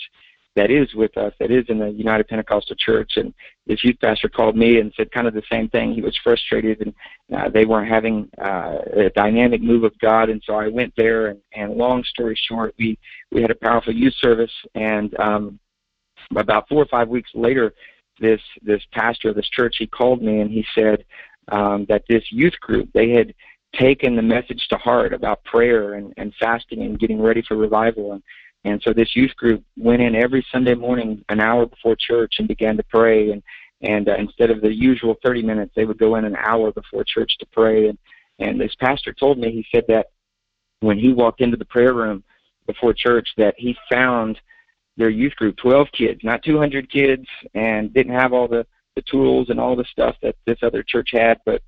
That 0.57 0.71
is 0.71 0.93
with 0.95 1.17
us, 1.17 1.33
that 1.39 1.51
is 1.51 1.65
in 1.69 1.79
the 1.79 1.91
United 1.91 2.27
Pentecostal 2.29 2.77
Church. 2.77 3.13
And 3.17 3.33
this 3.67 3.85
youth 3.85 3.97
pastor 4.01 4.29
called 4.29 4.57
me 4.57 4.81
and 4.81 4.93
said 4.97 5.13
kind 5.13 5.27
of 5.27 5.35
the 5.35 5.43
same 5.51 5.69
thing. 5.69 5.95
He 5.95 6.03
was 6.03 6.19
frustrated 6.23 6.81
and 6.81 6.95
uh, 7.37 7.49
they 7.49 7.65
weren't 7.65 7.89
having 7.89 8.29
uh, 8.43 8.79
a 8.97 9.11
dynamic 9.11 9.63
move 9.63 9.85
of 9.85 9.97
God. 10.01 10.31
And 10.31 10.43
so 10.45 10.55
I 10.55 10.69
went 10.69 10.93
there. 10.97 11.29
And, 11.29 11.41
and 11.55 11.75
long 11.75 12.03
story 12.05 12.39
short, 12.49 12.75
we 12.79 12.99
we 13.31 13.41
had 13.43 13.51
a 13.51 13.55
powerful 13.55 13.95
youth 13.95 14.15
service. 14.21 14.53
And 14.75 15.19
um, 15.21 15.61
about 16.37 16.69
four 16.69 16.83
or 16.83 16.87
five 16.87 17.09
weeks 17.09 17.31
later, 17.35 17.73
this 18.21 18.41
this 18.63 18.83
pastor 18.93 19.31
of 19.31 19.37
this 19.37 19.49
church 19.49 19.77
he 19.79 19.87
called 19.87 20.23
me 20.23 20.41
and 20.41 20.51
he 20.51 20.65
said 20.75 21.05
um, 21.53 21.87
that 21.89 22.03
this 22.09 22.25
youth 22.31 22.59
group 22.61 22.89
they 22.93 23.11
had 23.11 23.35
taken 23.75 24.17
the 24.17 24.23
message 24.23 24.67
to 24.71 24.77
heart 24.77 25.13
about 25.13 25.45
prayer 25.45 25.95
and, 25.95 26.13
and 26.17 26.33
fasting 26.41 26.83
and 26.83 26.99
getting 26.99 27.21
ready 27.21 27.43
for 27.47 27.57
revival 27.57 28.13
and 28.13 28.23
and 28.65 28.83
so 28.83 28.93
this 28.93 29.15
youth 29.15 29.35
group 29.37 29.63
went 29.77 30.03
in 30.03 30.15
every 30.15 30.45
Sunday 30.51 30.75
morning 30.75 31.25
an 31.29 31.41
hour 31.41 31.67
before 31.67 31.97
church 31.97 32.35
and 32.39 32.49
began 32.49 32.77
to 32.77 32.83
pray. 32.85 33.31
And 33.31 33.43
and 33.81 34.09
uh, 34.09 34.17
instead 34.17 34.51
of 34.51 34.61
the 34.61 34.75
usual 34.75 35.17
30 35.25 35.43
minutes, 35.43 35.73
they 35.77 35.85
would 35.85 35.99
go 35.99 36.17
in 36.17 36.25
an 36.25 36.35
hour 36.37 36.73
before 36.73 37.05
church 37.05 37.37
to 37.39 37.47
pray. 37.47 37.89
And 37.89 37.99
and 38.39 38.61
this 38.61 38.75
pastor 38.81 39.13
told 39.13 39.39
me 39.39 39.53
he 39.53 39.67
said 39.73 39.85
that 39.89 40.07
when 40.81 40.99
he 40.99 41.13
walked 41.13 41.41
into 41.41 41.57
the 41.57 41.65
prayer 41.65 41.95
room 41.95 42.23
before 42.67 42.93
church, 42.93 43.29
that 43.37 43.55
he 43.57 43.77
found 43.91 44.39
their 44.97 45.11
youth 45.11 45.35
group 45.37 45.57
12 45.57 45.89
kids, 45.97 46.21
not 46.25 46.43
200 46.43 46.91
kids, 46.91 47.25
and 47.55 47.95
didn't 47.95 48.15
have 48.15 48.33
all 48.33 48.49
the 48.49 48.67
the 48.97 49.03
tools 49.03 49.49
and 49.49 49.61
all 49.61 49.77
the 49.77 49.85
stuff 49.85 50.17
that 50.23 50.35
this 50.45 50.59
other 50.63 50.83
church 50.83 51.11
had, 51.13 51.39
but 51.47 51.63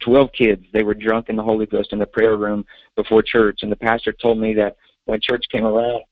12 0.00 0.28
kids. 0.36 0.64
They 0.72 0.82
were 0.82 0.92
drunk 0.92 1.30
in 1.30 1.36
the 1.36 1.42
Holy 1.42 1.64
Ghost 1.64 1.92
in 1.94 1.98
the 1.98 2.06
prayer 2.06 2.36
room 2.36 2.66
before 2.94 3.22
church. 3.22 3.60
And 3.62 3.72
the 3.72 3.76
pastor 3.76 4.12
told 4.12 4.38
me 4.38 4.52
that 4.54 4.76
when 5.06 5.20
church 5.20 5.44
came 5.50 5.64
around 5.64 6.02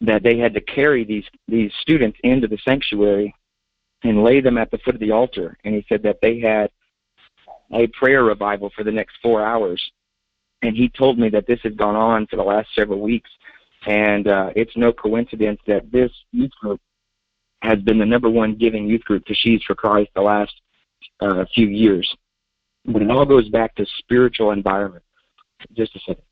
that 0.00 0.22
they 0.22 0.38
had 0.38 0.54
to 0.54 0.60
carry 0.60 1.04
these 1.04 1.24
these 1.48 1.72
students 1.80 2.18
into 2.22 2.46
the 2.46 2.58
sanctuary 2.64 3.34
and 4.04 4.22
lay 4.22 4.40
them 4.40 4.58
at 4.58 4.70
the 4.70 4.78
foot 4.78 4.94
of 4.94 5.00
the 5.00 5.10
altar. 5.10 5.56
And 5.64 5.74
he 5.74 5.84
said 5.88 6.02
that 6.04 6.18
they 6.22 6.38
had 6.38 6.70
a 7.72 7.88
prayer 7.88 8.22
revival 8.22 8.70
for 8.76 8.84
the 8.84 8.92
next 8.92 9.16
4 9.22 9.44
hours. 9.44 9.82
And 10.62 10.76
he 10.76 10.88
told 10.88 11.18
me 11.18 11.28
that 11.30 11.48
this 11.48 11.58
had 11.64 11.76
gone 11.76 11.96
on 11.96 12.26
for 12.28 12.36
the 12.36 12.42
last 12.42 12.68
several 12.74 13.00
weeks. 13.00 13.30
And 13.86 14.28
uh 14.28 14.50
it's 14.54 14.76
no 14.76 14.92
coincidence 14.92 15.60
that 15.66 15.90
this 15.90 16.12
youth 16.32 16.52
group 16.60 16.80
has 17.62 17.80
been 17.80 17.98
the 17.98 18.06
number 18.06 18.30
one 18.30 18.54
giving 18.54 18.86
youth 18.86 19.02
group 19.02 19.24
to 19.26 19.34
Sheaves 19.34 19.64
for 19.64 19.74
Christ 19.74 20.10
the 20.14 20.20
last 20.20 20.54
uh, 21.20 21.44
few 21.54 21.66
years. 21.66 22.08
But 22.84 23.02
it 23.02 23.10
all 23.10 23.26
goes 23.26 23.48
back 23.48 23.74
to 23.74 23.86
spiritual 23.98 24.52
environment 24.52 25.02
just 25.76 25.94
a 25.96 26.00
second. 26.00 26.22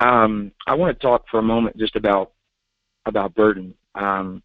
Um, 0.00 0.52
I 0.66 0.74
want 0.74 0.98
to 0.98 1.06
talk 1.06 1.24
for 1.30 1.38
a 1.38 1.42
moment 1.42 1.76
just 1.76 1.96
about 1.96 2.32
about 3.06 3.34
burden. 3.34 3.74
Um, 3.94 4.42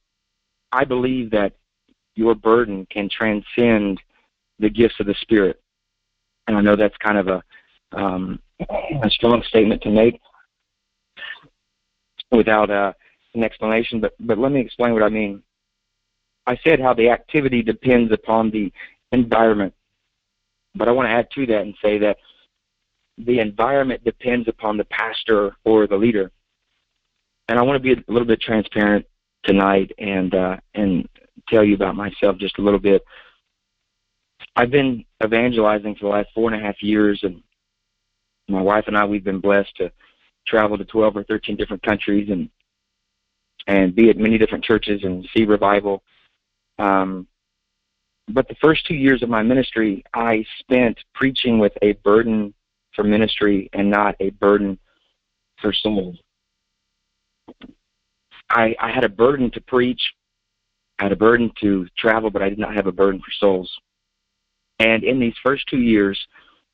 I 0.72 0.84
believe 0.86 1.32
that 1.32 1.54
your 2.16 2.36
burden 2.36 2.86
can 2.92 3.10
transcend 3.10 4.00
the 4.60 4.70
gifts 4.70 4.96
of 5.00 5.08
the 5.08 5.16
Spirit, 5.22 5.62
and 6.48 6.58
I 6.58 6.62
know 6.62 6.76
that's 6.76 6.96
kind 6.98 7.18
of 7.18 7.28
a 7.28 7.44
um, 7.92 8.40
a 9.04 9.10
strong 9.10 9.42
statement 9.48 9.82
to 9.84 9.90
make 9.90 10.20
without 12.32 12.70
uh, 12.70 12.94
an 13.34 13.44
explanation. 13.44 14.00
But 14.00 14.14
but 14.20 14.38
let 14.38 14.52
me 14.52 14.62
explain 14.62 14.94
what 14.94 15.04
I 15.04 15.10
mean. 15.10 15.42
I 16.46 16.58
said 16.64 16.80
how 16.80 16.94
the 16.94 17.10
activity 17.10 17.62
depends 17.62 18.12
upon 18.12 18.50
the 18.50 18.72
environment 19.12 19.74
but 20.76 20.88
I 20.88 20.92
want 20.92 21.08
to 21.08 21.14
add 21.14 21.30
to 21.32 21.46
that 21.48 21.62
and 21.62 21.76
say 21.82 21.98
that 22.00 22.18
the 23.18 23.40
environment 23.40 24.04
depends 24.04 24.48
upon 24.48 24.78
the 24.78 24.86
pastor 24.86 25.56
or 25.66 25.88
the 25.88 25.98
leader. 25.98 26.32
And 27.48 27.60
I 27.60 27.64
want 27.64 27.82
to 27.82 27.96
be 27.96 28.00
a 28.00 28.12
little 28.12 28.28
bit 28.28 28.42
transparent 28.42 29.06
tonight 29.44 29.92
and 29.98 30.34
uh, 30.34 30.58
and 30.76 31.08
tell 31.48 31.64
you 31.64 31.76
about 31.76 31.96
myself 31.96 32.38
just 32.38 32.60
a 32.60 32.62
little 32.62 32.80
bit. 32.80 33.04
I've 34.56 34.72
been 34.72 35.04
evangelizing 35.24 35.96
for 35.96 36.06
the 36.06 36.16
last 36.16 36.30
four 36.34 36.52
and 36.52 36.62
a 36.62 36.64
half 36.64 36.82
years, 36.82 37.20
and 37.24 37.42
my 38.48 38.62
wife 38.62 38.86
and 38.88 38.98
I 38.98 39.06
we've 39.06 39.24
been 39.24 39.40
blessed 39.40 39.76
to 39.78 39.92
travel 40.48 40.78
to 40.78 40.86
12 40.86 41.18
or 41.18 41.24
13 41.24 41.56
different 41.56 41.84
countries 41.84 42.30
and 42.30 42.50
and 43.68 43.96
be 43.96 44.10
at 44.10 44.18
many 44.18 44.38
different 44.38 44.64
churches 44.64 45.02
and 45.04 45.28
see 45.36 45.46
revival. 45.46 46.04
Um, 46.78 47.28
but 48.30 48.48
the 48.48 48.56
first 48.62 48.86
two 48.86 48.94
years 48.94 49.24
of 49.24 49.30
my 49.30 49.42
ministry, 49.42 50.04
I 50.14 50.46
spent 50.60 50.98
preaching 51.14 51.58
with 51.58 51.74
a 51.82 51.94
burden 52.04 52.54
for 52.96 53.04
ministry 53.04 53.70
and 53.74 53.90
not 53.90 54.16
a 54.20 54.30
burden 54.32 54.78
for 55.62 55.74
souls. 55.74 56.18
I, 58.50 58.76
I 58.80 58.92
had 58.92 59.04
a 59.04 59.10
burden 59.10 59.52
to 59.52 59.62
preach, 59.62 60.02
I 61.00 61.04
had 61.04 61.12
a 61.12 61.18
burden 61.18 61.52
to 61.62 61.88
travel, 61.98 62.30
but 62.30 62.42
I 62.42 62.50
did 62.50 62.60
not 62.60 62.76
have 62.76 62.88
a 62.88 62.92
burden 62.92 63.20
for 63.20 63.32
souls. 63.40 63.72
And 64.80 65.04
in 65.04 65.20
these 65.20 65.36
first 65.44 65.68
two 65.68 65.80
years, 65.80 66.20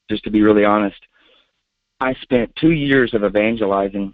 just 0.10 0.24
to 0.26 0.32
be 0.32 0.42
really 0.42 0.66
honest, 0.66 1.00
I 2.00 2.14
spent 2.22 2.56
two 2.56 2.72
years 2.72 3.14
of 3.14 3.24
evangelizing. 3.24 4.14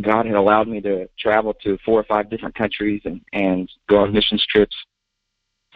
God 0.00 0.26
had 0.26 0.36
allowed 0.36 0.68
me 0.68 0.80
to 0.82 1.08
travel 1.18 1.54
to 1.62 1.76
four 1.84 2.00
or 2.00 2.04
five 2.04 2.30
different 2.30 2.54
countries 2.54 3.02
and, 3.04 3.20
and 3.32 3.68
go 3.88 3.98
on 3.98 4.12
missions 4.12 4.44
trips 4.48 4.74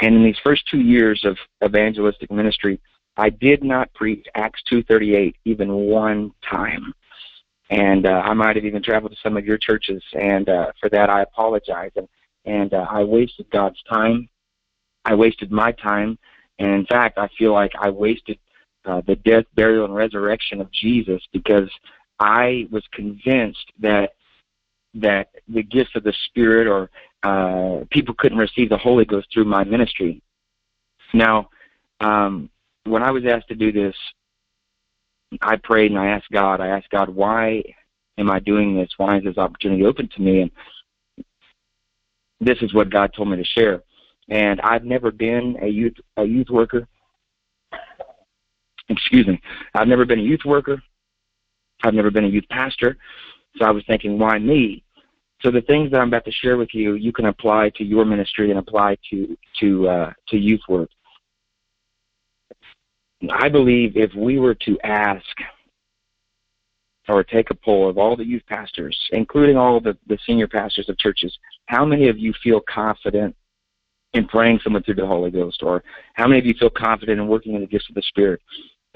and 0.00 0.14
in 0.14 0.24
these 0.24 0.38
first 0.44 0.66
two 0.70 0.80
years 0.80 1.24
of 1.24 1.36
evangelistic 1.64 2.30
ministry, 2.30 2.80
I 3.16 3.30
did 3.30 3.64
not 3.64 3.92
preach 3.94 4.26
Acts 4.34 4.62
2:38 4.70 5.34
even 5.44 5.72
one 5.72 6.32
time. 6.48 6.92
And 7.70 8.06
uh, 8.06 8.22
I 8.24 8.34
might 8.34 8.56
have 8.56 8.64
even 8.64 8.82
traveled 8.82 9.12
to 9.12 9.18
some 9.22 9.36
of 9.36 9.44
your 9.44 9.58
churches, 9.58 10.02
and 10.12 10.48
uh, 10.48 10.72
for 10.80 10.88
that 10.90 11.10
I 11.10 11.22
apologize. 11.22 11.90
And, 11.96 12.08
and 12.44 12.72
uh, 12.72 12.86
I 12.88 13.02
wasted 13.02 13.50
God's 13.50 13.82
time. 13.88 14.28
I 15.04 15.14
wasted 15.14 15.50
my 15.50 15.72
time, 15.72 16.18
and 16.58 16.70
in 16.70 16.86
fact, 16.86 17.18
I 17.18 17.28
feel 17.38 17.52
like 17.52 17.72
I 17.78 17.90
wasted 17.90 18.38
uh, 18.84 19.02
the 19.06 19.16
death, 19.16 19.44
burial, 19.54 19.84
and 19.84 19.94
resurrection 19.94 20.60
of 20.60 20.70
Jesus 20.70 21.22
because 21.32 21.70
I 22.20 22.68
was 22.70 22.84
convinced 22.92 23.72
that 23.80 24.12
that 24.94 25.28
the 25.48 25.62
gifts 25.62 25.94
of 25.94 26.04
the 26.04 26.14
Spirit 26.26 26.66
or 26.66 26.90
uh, 27.26 27.84
people 27.90 28.14
couldn't 28.16 28.38
receive 28.38 28.68
the 28.68 28.76
Holy 28.76 29.04
Ghost 29.04 29.26
through 29.32 29.46
my 29.46 29.64
ministry. 29.64 30.22
Now, 31.12 31.48
um, 32.00 32.48
when 32.84 33.02
I 33.02 33.10
was 33.10 33.24
asked 33.26 33.48
to 33.48 33.56
do 33.56 33.72
this, 33.72 33.94
I 35.42 35.56
prayed 35.56 35.90
and 35.90 35.98
I 35.98 36.06
asked 36.06 36.30
God, 36.30 36.60
I 36.60 36.68
asked 36.68 36.90
God, 36.90 37.08
why 37.08 37.62
am 38.16 38.30
I 38.30 38.38
doing 38.38 38.76
this? 38.76 38.90
Why 38.96 39.18
is 39.18 39.24
this 39.24 39.38
opportunity 39.38 39.84
open 39.84 40.08
to 40.14 40.22
me? 40.22 40.42
And 40.42 40.50
this 42.40 42.58
is 42.60 42.72
what 42.72 42.90
God 42.90 43.12
told 43.12 43.28
me 43.28 43.36
to 43.36 43.44
share. 43.44 43.82
And 44.28 44.60
I've 44.60 44.84
never 44.84 45.10
been 45.10 45.56
a 45.62 45.66
youth 45.66 45.94
a 46.16 46.24
youth 46.24 46.48
worker. 46.48 46.86
Excuse 48.88 49.26
me. 49.26 49.40
I've 49.74 49.88
never 49.88 50.04
been 50.04 50.20
a 50.20 50.22
youth 50.22 50.44
worker. 50.44 50.80
I've 51.82 51.94
never 51.94 52.12
been 52.12 52.24
a 52.24 52.28
youth 52.28 52.48
pastor. 52.50 52.96
So 53.56 53.64
I 53.64 53.72
was 53.72 53.82
thinking, 53.88 54.16
why 54.16 54.38
me? 54.38 54.84
So 55.42 55.50
the 55.50 55.60
things 55.62 55.90
that 55.90 56.00
I'm 56.00 56.08
about 56.08 56.24
to 56.24 56.32
share 56.32 56.56
with 56.56 56.70
you, 56.72 56.94
you 56.94 57.12
can 57.12 57.26
apply 57.26 57.70
to 57.76 57.84
your 57.84 58.04
ministry 58.04 58.50
and 58.50 58.58
apply 58.58 58.96
to 59.10 59.36
to 59.60 59.88
uh, 59.88 60.12
to 60.28 60.36
youth 60.36 60.62
work. 60.68 60.88
I 63.30 63.48
believe 63.48 63.96
if 63.96 64.14
we 64.14 64.38
were 64.38 64.54
to 64.54 64.78
ask 64.84 65.24
or 67.08 67.22
take 67.22 67.50
a 67.50 67.54
poll 67.54 67.88
of 67.88 67.98
all 67.98 68.16
the 68.16 68.24
youth 68.24 68.42
pastors, 68.48 68.98
including 69.12 69.56
all 69.56 69.80
the, 69.80 69.96
the 70.08 70.18
senior 70.26 70.48
pastors 70.48 70.88
of 70.88 70.98
churches, 70.98 71.36
how 71.66 71.84
many 71.84 72.08
of 72.08 72.18
you 72.18 72.32
feel 72.42 72.60
confident 72.68 73.34
in 74.14 74.26
praying 74.26 74.58
someone 74.62 74.82
through 74.82 74.94
the 74.94 75.06
Holy 75.06 75.30
Ghost? 75.30 75.62
Or 75.62 75.84
how 76.14 76.26
many 76.26 76.40
of 76.40 76.46
you 76.46 76.54
feel 76.58 76.70
confident 76.70 77.20
in 77.20 77.28
working 77.28 77.54
in 77.54 77.60
the 77.60 77.66
gifts 77.66 77.88
of 77.88 77.94
the 77.94 78.02
Spirit? 78.02 78.40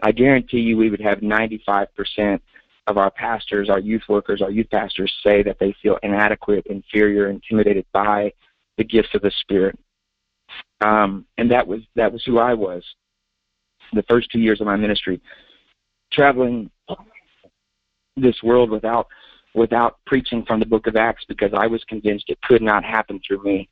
I 0.03 0.13
guarantee 0.13 0.61
you 0.61 0.77
we 0.77 0.91
would 0.91 1.01
have 1.01 1.19
95% 1.19 2.41
of 2.87 2.97
our 2.97 3.11
pastors, 3.11 3.69
our 3.71 3.79
youth 3.79 4.03
workers, 4.09 4.43
our 4.43 4.51
youth 4.51 4.71
pastors 4.71 5.13
say 5.23 5.43
that 5.43 5.59
they 5.59 5.75
feel 5.83 5.99
inadequate, 6.03 6.67
inferior, 6.67 7.29
intimidated 7.29 7.87
by 7.93 8.33
the 8.79 8.85
gifts 8.85 9.15
of 9.15 9.23
the 9.23 9.31
Spirit. 9.41 9.79
Um, 10.81 11.27
and 11.39 11.51
that 11.51 11.67
was 11.67 11.81
that 11.95 12.13
was 12.13 12.23
who 12.25 12.39
I 12.39 12.55
was. 12.55 12.83
The 13.93 14.03
first 14.05 14.31
two 14.31 14.41
years 14.41 14.61
of 14.61 14.67
my 14.67 14.77
ministry, 14.77 15.21
traveling 16.13 16.71
this 18.17 18.43
world 18.43 18.71
without 18.71 19.07
without 19.55 19.99
preaching 20.07 20.45
from 20.45 20.61
the 20.61 20.67
Book 20.67 20.87
of 20.87 20.97
Acts 20.97 21.25
because 21.29 21.53
I 21.55 21.67
was 21.67 21.83
convinced 21.85 22.27
it 22.29 22.41
could 22.43 22.63
not 22.63 22.85
happen 22.85 23.21
through 23.27 23.43
me. 23.43 23.69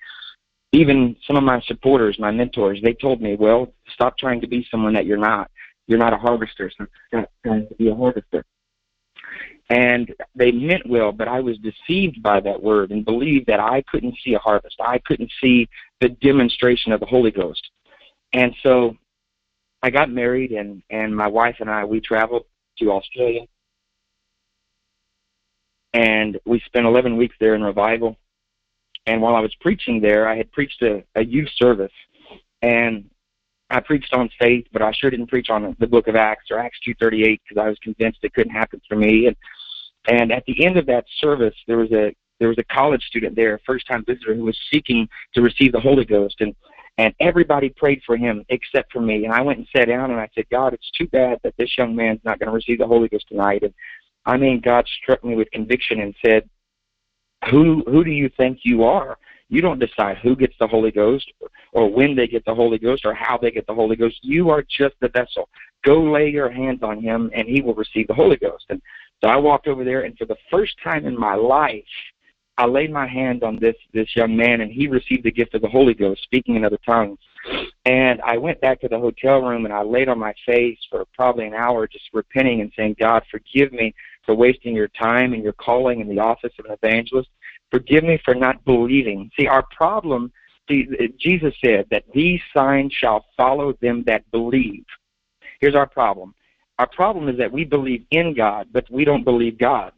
Even 0.72 1.16
some 1.26 1.36
of 1.36 1.44
my 1.44 1.60
supporters, 1.62 2.18
my 2.18 2.30
mentors, 2.30 2.80
they 2.82 2.94
told 2.94 3.22
me, 3.22 3.36
"Well, 3.36 3.72
stop 3.94 4.18
trying 4.18 4.40
to 4.42 4.46
be 4.46 4.66
someone 4.70 4.92
that 4.94 5.06
you're 5.06 5.16
not. 5.16 5.50
You're 5.86 5.98
not 5.98 6.12
a 6.12 6.18
harvester. 6.18 6.70
So 6.76 6.86
stop 7.08 7.30
trying 7.44 7.68
to 7.68 7.74
be 7.74 7.88
a 7.88 7.94
harvester." 7.94 8.44
And 9.70 10.14
they 10.34 10.50
meant 10.50 10.88
well, 10.88 11.12
but 11.12 11.28
I 11.28 11.40
was 11.40 11.58
deceived 11.58 12.22
by 12.22 12.40
that 12.40 12.62
word 12.62 12.90
and 12.90 13.04
believed 13.04 13.46
that 13.48 13.60
I 13.60 13.82
couldn't 13.90 14.16
see 14.24 14.34
a 14.34 14.38
harvest. 14.38 14.76
I 14.80 14.98
couldn't 15.04 15.30
see 15.42 15.68
the 16.00 16.08
demonstration 16.08 16.92
of 16.92 17.00
the 17.00 17.06
Holy 17.06 17.30
Ghost. 17.30 17.68
And 18.32 18.54
so 18.62 18.96
I 19.82 19.90
got 19.90 20.10
married 20.10 20.52
and 20.52 20.82
and 20.90 21.14
my 21.14 21.28
wife 21.28 21.56
and 21.60 21.70
I 21.70 21.84
we 21.84 22.00
traveled 22.00 22.44
to 22.78 22.92
Australia 22.92 23.42
and 25.94 26.38
we 26.44 26.60
spent 26.60 26.86
11 26.86 27.16
weeks 27.16 27.36
there 27.40 27.54
in 27.54 27.62
revival. 27.62 28.16
And 29.06 29.22
while 29.22 29.34
I 29.34 29.40
was 29.40 29.54
preaching 29.60 30.00
there, 30.00 30.28
I 30.28 30.36
had 30.36 30.52
preached 30.52 30.82
a, 30.82 31.02
a 31.14 31.24
youth 31.24 31.48
service, 31.56 31.92
and 32.60 33.08
I 33.70 33.80
preached 33.80 34.12
on 34.12 34.28
faith, 34.38 34.66
but 34.72 34.82
I 34.82 34.92
sure 34.92 35.10
didn't 35.10 35.28
preach 35.28 35.50
on 35.50 35.74
the 35.78 35.86
book 35.86 36.08
of 36.08 36.16
Acts 36.16 36.50
or 36.50 36.58
Acts 36.58 36.78
2:38 36.86 37.40
because 37.42 37.62
I 37.62 37.68
was 37.68 37.78
convinced 37.78 38.18
it 38.22 38.34
couldn't 38.34 38.52
happen 38.52 38.80
for 38.88 38.96
me. 38.96 39.26
And 39.26 39.36
and 40.08 40.32
at 40.32 40.44
the 40.46 40.64
end 40.64 40.76
of 40.76 40.86
that 40.86 41.04
service, 41.20 41.54
there 41.66 41.78
was 41.78 41.92
a 41.92 42.14
there 42.40 42.48
was 42.48 42.58
a 42.58 42.64
college 42.64 43.02
student 43.04 43.34
there, 43.34 43.54
a 43.54 43.60
first 43.66 43.86
time 43.86 44.04
visitor, 44.06 44.34
who 44.34 44.44
was 44.44 44.58
seeking 44.72 45.08
to 45.34 45.42
receive 45.42 45.72
the 45.72 45.80
Holy 45.80 46.04
Ghost, 46.04 46.36
and 46.40 46.54
and 46.96 47.14
everybody 47.20 47.68
prayed 47.68 48.02
for 48.04 48.16
him 48.16 48.44
except 48.48 48.92
for 48.92 49.00
me. 49.00 49.24
And 49.24 49.32
I 49.32 49.40
went 49.40 49.58
and 49.58 49.68
sat 49.74 49.86
down 49.86 50.10
and 50.10 50.18
I 50.18 50.28
said, 50.34 50.46
God, 50.50 50.74
it's 50.74 50.90
too 50.90 51.06
bad 51.08 51.38
that 51.44 51.54
this 51.56 51.78
young 51.78 51.94
man's 51.94 52.20
not 52.24 52.40
going 52.40 52.48
to 52.48 52.54
receive 52.54 52.78
the 52.78 52.86
Holy 52.86 53.08
Ghost 53.08 53.28
tonight. 53.28 53.62
And 53.62 53.72
I 54.26 54.36
mean, 54.36 54.60
God 54.60 54.84
struck 55.00 55.24
me 55.24 55.36
with 55.36 55.50
conviction 55.52 56.00
and 56.00 56.14
said, 56.24 56.48
Who 57.50 57.84
who 57.86 58.02
do 58.02 58.10
you 58.10 58.30
think 58.36 58.60
you 58.62 58.84
are? 58.84 59.18
You 59.50 59.62
don't 59.62 59.78
decide 59.78 60.18
who 60.18 60.36
gets 60.36 60.54
the 60.60 60.66
Holy 60.66 60.90
Ghost 60.90 61.32
or 61.72 61.90
when 61.90 62.14
they 62.14 62.26
get 62.26 62.44
the 62.44 62.54
Holy 62.54 62.78
Ghost 62.78 63.06
or 63.06 63.14
how 63.14 63.38
they 63.38 63.50
get 63.50 63.66
the 63.66 63.74
Holy 63.74 63.96
Ghost. 63.96 64.18
You 64.22 64.50
are 64.50 64.62
just 64.62 64.94
the 65.00 65.08
vessel. 65.08 65.48
Go 65.84 66.02
lay 66.02 66.28
your 66.28 66.50
hands 66.50 66.82
on 66.82 67.00
him 67.00 67.30
and 67.34 67.48
he 67.48 67.62
will 67.62 67.74
receive 67.74 68.08
the 68.08 68.14
Holy 68.14 68.36
Ghost. 68.36 68.66
And 68.68 68.82
so 69.22 69.28
I 69.28 69.36
walked 69.36 69.66
over 69.66 69.84
there 69.84 70.02
and 70.02 70.16
for 70.16 70.26
the 70.26 70.36
first 70.50 70.74
time 70.82 71.06
in 71.06 71.18
my 71.18 71.34
life 71.34 71.84
I 72.58 72.66
laid 72.66 72.90
my 72.90 73.06
hand 73.06 73.44
on 73.44 73.56
this 73.60 73.76
this 73.94 74.08
young 74.16 74.36
man, 74.36 74.60
and 74.62 74.72
he 74.72 74.88
received 74.88 75.22
the 75.22 75.30
gift 75.30 75.54
of 75.54 75.62
the 75.62 75.68
Holy 75.68 75.94
Ghost, 75.94 76.24
speaking 76.24 76.56
in 76.56 76.64
other 76.64 76.78
tongues. 76.84 77.20
And 77.84 78.20
I 78.22 78.36
went 78.36 78.60
back 78.60 78.80
to 78.80 78.88
the 78.88 78.98
hotel 78.98 79.40
room, 79.40 79.64
and 79.64 79.72
I 79.72 79.82
laid 79.82 80.08
on 80.08 80.18
my 80.18 80.34
face 80.44 80.78
for 80.90 81.04
probably 81.14 81.46
an 81.46 81.54
hour, 81.54 81.86
just 81.86 82.06
repenting 82.12 82.60
and 82.60 82.72
saying, 82.76 82.96
"God, 82.98 83.22
forgive 83.30 83.72
me 83.72 83.94
for 84.26 84.34
wasting 84.34 84.74
your 84.74 84.88
time 84.88 85.34
and 85.34 85.42
your 85.42 85.52
calling 85.52 86.00
in 86.00 86.08
the 86.08 86.18
office 86.18 86.52
of 86.58 86.64
an 86.64 86.76
evangelist. 86.82 87.30
Forgive 87.70 88.02
me 88.02 88.18
for 88.24 88.34
not 88.34 88.64
believing." 88.64 89.30
See, 89.38 89.46
our 89.46 89.62
problem. 89.62 90.32
Jesus 91.16 91.54
said 91.64 91.86
that 91.90 92.04
these 92.12 92.40
signs 92.52 92.92
shall 92.92 93.24
follow 93.36 93.72
them 93.74 94.02
that 94.02 94.28
believe. 94.32 94.84
Here's 95.60 95.76
our 95.76 95.86
problem. 95.86 96.34
Our 96.78 96.88
problem 96.88 97.28
is 97.28 97.38
that 97.38 97.50
we 97.50 97.64
believe 97.64 98.04
in 98.10 98.34
God, 98.34 98.68
but 98.72 98.84
we 98.90 99.04
don't 99.04 99.24
believe 99.24 99.58
God 99.58 99.92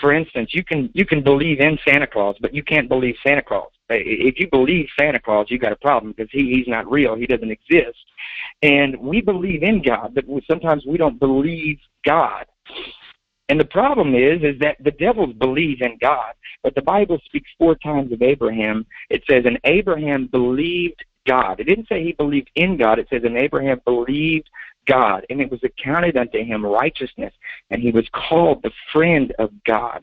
for 0.00 0.12
instance, 0.12 0.50
you 0.54 0.64
can 0.64 0.90
you 0.94 1.04
can 1.04 1.22
believe 1.22 1.60
in 1.60 1.78
Santa 1.86 2.06
Claus, 2.06 2.36
but 2.40 2.54
you 2.54 2.62
can't 2.62 2.88
believe 2.88 3.16
Santa 3.26 3.42
Claus. 3.42 3.70
If 3.90 4.38
you 4.38 4.48
believe 4.48 4.86
Santa 4.98 5.18
Claus, 5.18 5.46
you 5.48 5.58
got 5.58 5.72
a 5.72 5.76
problem 5.76 6.12
because 6.12 6.30
he 6.30 6.54
he's 6.54 6.68
not 6.68 6.90
real. 6.90 7.16
He 7.16 7.26
doesn't 7.26 7.50
exist. 7.50 7.98
And 8.62 8.96
we 8.98 9.20
believe 9.20 9.62
in 9.62 9.82
God, 9.82 10.14
but 10.14 10.24
sometimes 10.48 10.84
we 10.86 10.98
don't 10.98 11.18
believe 11.18 11.78
God. 12.04 12.46
And 13.48 13.58
the 13.58 13.64
problem 13.64 14.14
is, 14.14 14.42
is 14.42 14.58
that 14.60 14.76
the 14.84 14.90
devils 14.90 15.32
believe 15.34 15.80
in 15.80 15.96
God, 16.00 16.34
but 16.62 16.74
the 16.74 16.82
Bible 16.82 17.18
speaks 17.24 17.50
four 17.58 17.74
times 17.76 18.12
of 18.12 18.20
Abraham. 18.20 18.84
It 19.08 19.24
says, 19.28 19.44
and 19.46 19.58
Abraham 19.64 20.26
believed 20.26 21.02
God. 21.26 21.58
It 21.58 21.64
didn't 21.64 21.88
say 21.88 22.04
he 22.04 22.12
believed 22.12 22.50
in 22.56 22.76
God. 22.76 22.98
It 22.98 23.08
says, 23.10 23.22
and 23.24 23.38
Abraham 23.38 23.80
believed 23.86 24.50
God, 24.88 25.26
and 25.30 25.40
it 25.40 25.50
was 25.50 25.60
accounted 25.62 26.16
unto 26.16 26.42
him 26.42 26.64
righteousness, 26.64 27.32
and 27.70 27.82
he 27.82 27.90
was 27.90 28.06
called 28.12 28.62
the 28.62 28.72
friend 28.92 29.32
of 29.38 29.50
God. 29.64 30.02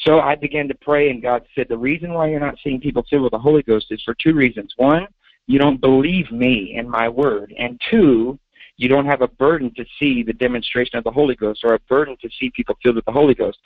So 0.00 0.20
I 0.20 0.34
began 0.34 0.68
to 0.68 0.74
pray, 0.74 1.10
and 1.10 1.22
God 1.22 1.44
said, 1.54 1.66
The 1.68 1.78
reason 1.78 2.12
why 2.12 2.28
you're 2.28 2.40
not 2.40 2.58
seeing 2.62 2.80
people 2.80 3.04
filled 3.08 3.22
with 3.22 3.32
the 3.32 3.38
Holy 3.38 3.62
Ghost 3.62 3.86
is 3.90 4.02
for 4.04 4.14
two 4.14 4.34
reasons. 4.34 4.72
One, 4.76 5.06
you 5.46 5.58
don't 5.58 5.80
believe 5.80 6.30
me 6.30 6.74
and 6.78 6.88
my 6.88 7.08
word, 7.08 7.52
and 7.58 7.80
two, 7.90 8.38
you 8.76 8.88
don't 8.88 9.06
have 9.06 9.22
a 9.22 9.28
burden 9.28 9.72
to 9.76 9.84
see 9.98 10.22
the 10.22 10.32
demonstration 10.32 10.98
of 10.98 11.04
the 11.04 11.10
Holy 11.10 11.36
Ghost 11.36 11.62
or 11.64 11.74
a 11.74 11.78
burden 11.80 12.16
to 12.22 12.28
see 12.38 12.50
people 12.50 12.76
filled 12.82 12.96
with 12.96 13.04
the 13.04 13.12
Holy 13.12 13.34
Ghost. 13.34 13.58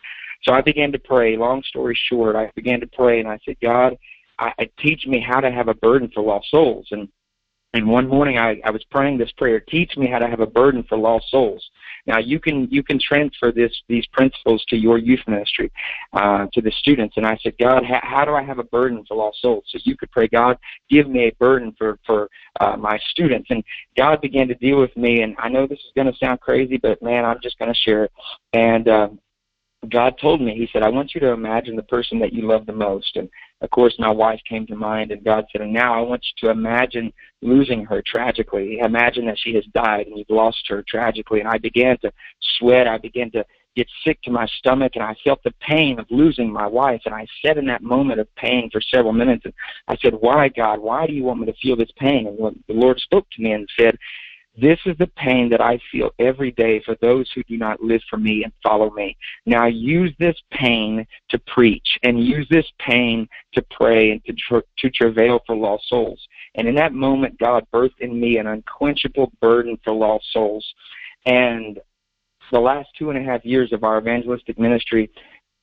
So 0.42 0.52
I 0.52 0.60
began 0.60 0.92
to 0.92 0.98
pray. 0.98 1.36
Long 1.36 1.62
story 1.62 1.98
short, 2.08 2.36
I 2.36 2.50
began 2.54 2.80
to 2.80 2.86
pray, 2.86 3.20
and 3.20 3.28
I 3.28 3.38
said, 3.44 3.56
God, 3.60 3.96
I, 4.38 4.52
I 4.58 4.70
teach 4.78 5.06
me 5.06 5.20
how 5.20 5.40
to 5.40 5.50
have 5.50 5.68
a 5.68 5.74
burden 5.74 6.10
for 6.14 6.22
lost 6.22 6.50
souls. 6.50 6.88
And 6.90 7.08
and 7.75 7.87
one 7.87 8.08
morning 8.08 8.38
I, 8.38 8.60
I 8.64 8.70
was 8.70 8.82
praying 8.90 9.18
this 9.18 9.30
prayer, 9.32 9.60
teach 9.60 9.96
me 9.96 10.06
how 10.06 10.18
to 10.18 10.26
have 10.26 10.40
a 10.40 10.46
burden 10.46 10.84
for 10.88 10.96
lost 10.96 11.30
souls. 11.30 11.68
Now 12.06 12.18
you 12.18 12.40
can 12.40 12.66
you 12.70 12.82
can 12.82 12.98
transfer 12.98 13.52
this 13.52 13.72
these 13.88 14.06
principles 14.06 14.64
to 14.68 14.76
your 14.76 14.96
youth 14.96 15.20
ministry, 15.26 15.70
uh, 16.14 16.46
to 16.54 16.62
the 16.62 16.70
students. 16.70 17.18
And 17.18 17.26
I 17.26 17.37
said, 17.42 17.54
God, 17.61 17.85
how, 17.85 18.00
how 18.02 18.24
do 18.24 18.33
I 18.33 18.42
have 18.42 18.59
a 18.59 18.64
burden 18.64 19.04
for 19.07 19.18
lost 19.18 19.42
souls? 19.42 19.64
So 19.68 19.78
you 19.85 19.96
could 19.96 20.11
pray, 20.11 20.28
God, 20.28 20.57
give 20.88 21.09
me 21.09 21.26
a 21.26 21.35
burden 21.35 21.74
for 21.76 21.98
for 22.07 22.31
uh, 22.61 22.76
my 22.78 22.98
students. 23.11 23.48
And 23.50 23.62
God 23.96 24.22
began 24.22 24.48
to 24.48 24.54
deal 24.54 24.81
with 24.81 24.96
me. 24.96 25.20
And 25.20 25.37
I 25.38 25.50
know 25.50 25.66
this 25.66 25.81
is 25.81 25.92
going 25.94 26.11
to 26.11 26.18
sound 26.18 26.40
crazy, 26.40 26.78
but 26.78 27.02
man, 27.02 27.26
I'm 27.26 27.38
just 27.42 27.59
going 27.59 27.72
to 27.72 27.78
share 27.78 28.04
it. 28.04 28.12
And 28.54 28.88
uh, 28.88 29.09
God 29.90 30.16
told 30.20 30.40
me, 30.40 30.55
He 30.55 30.68
said, 30.72 30.83
I 30.83 30.88
want 30.88 31.14
you 31.14 31.20
to 31.20 31.29
imagine 31.33 31.77
the 31.77 31.83
person 31.83 32.18
that 32.20 32.33
you 32.33 32.46
love 32.46 32.66
the 32.66 32.72
most. 32.72 33.16
And 33.16 33.29
of 33.61 33.70
course, 33.70 33.94
my 33.98 34.11
wife 34.11 34.40
came 34.48 34.66
to 34.66 34.77
mind, 34.77 35.11
and 35.11 35.24
God 35.24 35.44
said, 35.51 35.62
and 35.62 35.72
now 35.72 35.92
I 35.92 36.01
want 36.01 36.24
you 36.24 36.46
to 36.46 36.53
imagine 36.53 37.12
losing 37.42 37.85
her 37.85 38.03
tragically. 38.07 38.79
Imagine 38.79 39.27
that 39.27 39.38
she 39.38 39.55
has 39.55 39.64
died 39.74 40.07
and 40.07 40.16
you've 40.16 40.31
lost 40.31 40.64
her 40.68 40.85
tragically. 40.87 41.40
And 41.40 41.48
I 41.48 41.59
began 41.59 41.98
to 41.98 42.12
sweat. 42.59 42.87
I 42.87 42.98
began 42.98 43.31
to 43.33 43.44
get 43.74 43.88
sick 44.05 44.20
to 44.22 44.31
my 44.31 44.46
stomach, 44.59 44.92
and 44.94 45.05
I 45.05 45.14
felt 45.22 45.42
the 45.44 45.55
pain 45.61 45.98
of 45.98 46.07
losing 46.11 46.53
my 46.53 46.66
wife. 46.66 47.03
And 47.05 47.14
I 47.14 47.27
sat 47.44 47.59
in 47.59 47.66
that 47.66 47.83
moment 47.83 48.20
of 48.20 48.35
pain 48.37 48.68
for 48.72 48.81
several 48.81 49.12
minutes, 49.12 49.44
and 49.44 49.55
I 49.87 49.96
said, 49.96 50.14
Why, 50.14 50.48
God? 50.48 50.81
Why 50.81 51.07
do 51.07 51.12
you 51.12 51.24
want 51.24 51.40
me 51.40 51.46
to 51.46 51.59
feel 51.62 51.77
this 51.77 51.92
pain? 51.96 52.27
And 52.27 52.38
the 52.38 52.74
Lord 52.74 52.98
spoke 52.98 53.27
to 53.31 53.42
me 53.42 53.53
and 53.53 53.68
said, 53.79 53.96
this 54.61 54.79
is 54.87 54.97
the 54.99 55.07
pain 55.16 55.49
that 55.51 55.61
I 55.61 55.79
feel 55.92 56.11
every 56.18 56.53
day 56.53 56.83
for 56.85 56.97
those 57.01 57.31
who 57.35 57.42
do 57.44 57.57
not 57.57 57.81
live 57.81 58.01
for 58.09 58.16
me 58.16 58.44
and 58.44 58.53
follow 58.62 58.90
me. 58.90 59.16
Now 59.47 59.66
use 59.66 60.12
this 60.18 60.37
pain 60.51 61.07
to 61.31 61.38
preach 61.40 61.99
and 62.03 62.25
use 62.25 62.47
this 62.51 62.66
pain 62.79 63.29
to 63.55 63.62
pray 63.71 64.11
and 64.11 64.25
to, 64.25 64.33
tra- 64.33 64.62
to 64.79 64.90
travail 64.90 65.40
for 65.47 65.55
lost 65.55 65.88
souls. 65.88 66.21
And 66.57 66.66
in 66.66 66.75
that 66.75 66.92
moment, 66.92 67.38
God 67.38 67.66
birthed 67.73 68.01
in 68.01 68.18
me 68.18 68.38
an 68.38 68.47
unquenchable 68.47 69.33
burden 69.40 69.79
for 69.85 69.92
lost 69.92 70.25
souls. 70.33 70.66
And 71.27 71.79
the 72.51 72.61
last 72.61 72.88
two 72.99 73.11
and 73.11 73.18
a 73.18 73.23
half 73.23 73.44
years 73.44 73.73
of 73.73 73.85
our 73.85 73.99
evangelistic 73.99 74.59
ministry, 74.59 75.11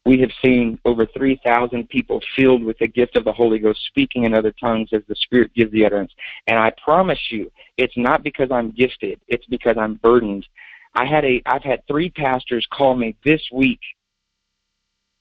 we 0.05 0.19
have 0.19 0.29
seen 0.43 0.79
over 0.85 1.05
3,000 1.05 1.89
people 1.89 2.21
filled 2.35 2.63
with 2.63 2.77
the 2.77 2.87
gift 2.87 3.15
of 3.17 3.25
the 3.25 3.33
Holy 3.33 3.57
Ghost 3.57 3.81
speaking 3.87 4.23
in 4.23 4.35
other 4.35 4.53
tongues 4.59 4.89
as 4.93 5.01
the 5.07 5.15
Spirit 5.15 5.53
gives 5.55 5.71
the 5.71 5.83
utterance. 5.83 6.13
And 6.47 6.59
I 6.59 6.71
promise 6.83 7.19
you, 7.31 7.51
it's 7.77 7.97
not 7.97 8.23
because 8.23 8.49
I'm 8.51 8.71
gifted, 8.71 9.19
it's 9.27 9.45
because 9.47 9.77
I'm 9.79 9.95
burdened. 9.95 10.45
I 10.93 11.05
had 11.05 11.25
a 11.25 11.41
I've 11.45 11.63
had 11.63 11.85
three 11.87 12.09
pastors 12.09 12.65
call 12.71 12.95
me 12.95 13.17
this 13.25 13.41
week. 13.51 13.81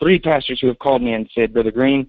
Three 0.01 0.19
pastors 0.19 0.61
who 0.61 0.69
have 0.69 0.79
called 0.79 1.03
me 1.03 1.15
and 1.15 1.29
said, 1.35 1.55
Brother 1.55 1.71
Green, 1.71 2.09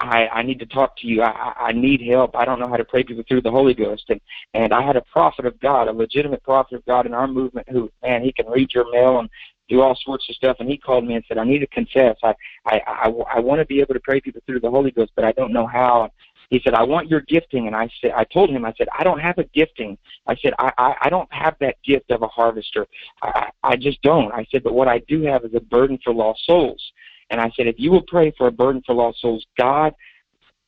I, 0.00 0.28
I 0.28 0.42
need 0.42 0.58
to 0.60 0.66
talk 0.66 0.96
to 0.98 1.06
you. 1.06 1.22
I, 1.22 1.54
I 1.58 1.72
need 1.72 2.02
help. 2.02 2.36
I 2.36 2.44
don't 2.44 2.58
know 2.58 2.68
how 2.68 2.76
to 2.76 2.84
pray 2.84 3.02
people 3.02 3.24
through 3.26 3.42
the 3.42 3.50
Holy 3.50 3.74
Ghost. 3.74 4.04
And 4.08 4.20
and 4.54 4.72
I 4.72 4.82
had 4.82 4.96
a 4.96 5.02
prophet 5.12 5.44
of 5.44 5.58
God, 5.60 5.88
a 5.88 5.92
legitimate 5.92 6.42
prophet 6.44 6.76
of 6.76 6.84
God 6.86 7.04
in 7.04 7.14
our 7.14 7.26
movement 7.26 7.68
who, 7.68 7.90
man, 8.02 8.22
he 8.22 8.32
can 8.32 8.46
read 8.46 8.72
your 8.72 8.90
mail 8.92 9.18
and 9.18 9.28
do 9.72 9.80
all 9.80 9.98
sorts 10.04 10.28
of 10.28 10.36
stuff. 10.36 10.58
And 10.60 10.68
he 10.68 10.76
called 10.76 11.04
me 11.04 11.14
and 11.14 11.24
said, 11.26 11.38
I 11.38 11.44
need 11.44 11.60
to 11.60 11.66
confess. 11.68 12.16
I, 12.22 12.34
I, 12.66 12.80
I, 12.86 13.08
I 13.36 13.40
want 13.40 13.60
to 13.60 13.64
be 13.64 13.80
able 13.80 13.94
to 13.94 14.00
pray 14.00 14.20
people 14.20 14.42
through 14.46 14.60
the 14.60 14.70
Holy 14.70 14.90
Ghost, 14.90 15.12
but 15.16 15.24
I 15.24 15.32
don't 15.32 15.52
know 15.52 15.66
how. 15.66 16.10
He 16.50 16.60
said, 16.62 16.74
I 16.74 16.82
want 16.82 17.08
your 17.08 17.22
gifting. 17.22 17.66
And 17.66 17.74
I 17.74 17.88
said, 18.00 18.12
I 18.14 18.24
told 18.24 18.50
him, 18.50 18.66
I 18.66 18.74
said, 18.76 18.88
I 18.96 19.02
don't 19.02 19.20
have 19.20 19.38
a 19.38 19.44
gifting. 19.44 19.96
I 20.26 20.36
said, 20.36 20.52
I, 20.58 20.72
I, 20.76 20.94
I 21.02 21.08
don't 21.08 21.32
have 21.32 21.56
that 21.60 21.76
gift 21.82 22.10
of 22.10 22.22
a 22.22 22.28
harvester. 22.28 22.86
I, 23.22 23.50
I 23.62 23.76
just 23.76 24.02
don't. 24.02 24.30
I 24.32 24.46
said, 24.50 24.62
but 24.62 24.74
what 24.74 24.88
I 24.88 24.98
do 25.08 25.22
have 25.22 25.44
is 25.44 25.54
a 25.54 25.60
burden 25.60 25.98
for 26.04 26.12
lost 26.12 26.44
souls. 26.44 26.82
And 27.30 27.40
I 27.40 27.50
said, 27.56 27.66
if 27.66 27.76
you 27.78 27.90
will 27.90 28.02
pray 28.02 28.34
for 28.36 28.48
a 28.48 28.52
burden 28.52 28.82
for 28.84 28.94
lost 28.94 29.22
souls, 29.22 29.46
God, 29.56 29.94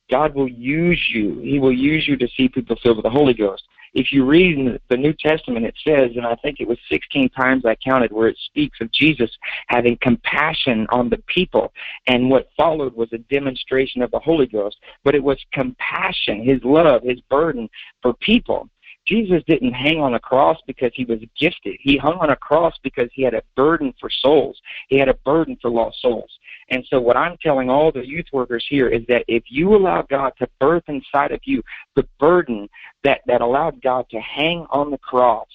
God 0.09 0.33
will 0.33 0.49
use 0.49 1.03
you. 1.13 1.39
He 1.41 1.59
will 1.59 1.73
use 1.73 2.07
you 2.07 2.17
to 2.17 2.27
see 2.35 2.47
people 2.49 2.75
filled 2.81 2.97
with 2.97 3.03
the 3.03 3.09
Holy 3.09 3.35
Ghost 3.35 3.63
if 3.95 4.11
you 4.11 4.25
read 4.25 4.59
in 4.59 4.77
the 4.89 4.97
New 4.97 5.13
Testament, 5.13 5.65
it 5.65 5.73
says, 5.81 6.11
and 6.17 6.25
I 6.25 6.35
think 6.35 6.59
it 6.59 6.67
was 6.67 6.77
16 6.91 7.29
times 7.29 7.65
I 7.65 7.75
counted, 7.75 8.11
where 8.11 8.27
it 8.27 8.37
speaks 8.45 8.79
of 8.81 8.91
Jesus 8.91 9.31
having 9.67 9.97
compassion 10.01 10.85
on 10.89 11.09
the 11.09 11.17
people. 11.27 11.73
And 12.05 12.29
what 12.29 12.49
followed 12.57 12.93
was 12.93 13.07
a 13.13 13.17
demonstration 13.17 14.01
of 14.01 14.11
the 14.11 14.19
Holy 14.19 14.47
Ghost. 14.47 14.77
But 15.05 15.15
it 15.15 15.23
was 15.23 15.37
compassion, 15.53 16.43
his 16.43 16.59
love, 16.63 17.03
his 17.03 17.21
burden 17.29 17.69
for 18.01 18.13
people. 18.15 18.69
Jesus 19.07 19.43
didn't 19.47 19.73
hang 19.73 19.99
on 19.99 20.15
a 20.15 20.19
cross 20.19 20.57
because 20.65 20.91
he 20.95 21.05
was 21.05 21.19
gifted. 21.37 21.77
He 21.79 21.97
hung 21.97 22.17
on 22.17 22.31
a 22.31 22.35
cross 22.35 22.73
because 22.83 23.09
he 23.13 23.21
had 23.21 23.33
a 23.33 23.43
burden 23.55 23.93
for 23.99 24.09
souls. 24.09 24.59
He 24.89 24.97
had 24.97 25.09
a 25.09 25.13
burden 25.13 25.57
for 25.61 25.69
lost 25.69 26.01
souls. 26.01 26.29
And 26.69 26.83
so 26.89 26.99
what 26.99 27.15
I'm 27.15 27.37
telling 27.37 27.69
all 27.69 27.91
the 27.91 28.05
youth 28.05 28.25
workers 28.33 28.65
here 28.67 28.87
is 28.87 29.03
that 29.07 29.23
if 29.27 29.43
you 29.47 29.75
allow 29.75 30.01
God 30.01 30.33
to 30.39 30.47
birth 30.59 30.83
inside 30.87 31.31
of 31.31 31.39
you 31.43 31.61
the 31.95 32.07
burden 32.19 32.67
that, 33.03 33.21
that 33.27 33.41
allowed 33.41 33.81
God 33.81 34.07
to 34.09 34.19
hang 34.19 34.65
on 34.71 34.89
the 34.89 34.97
cross, 34.97 35.47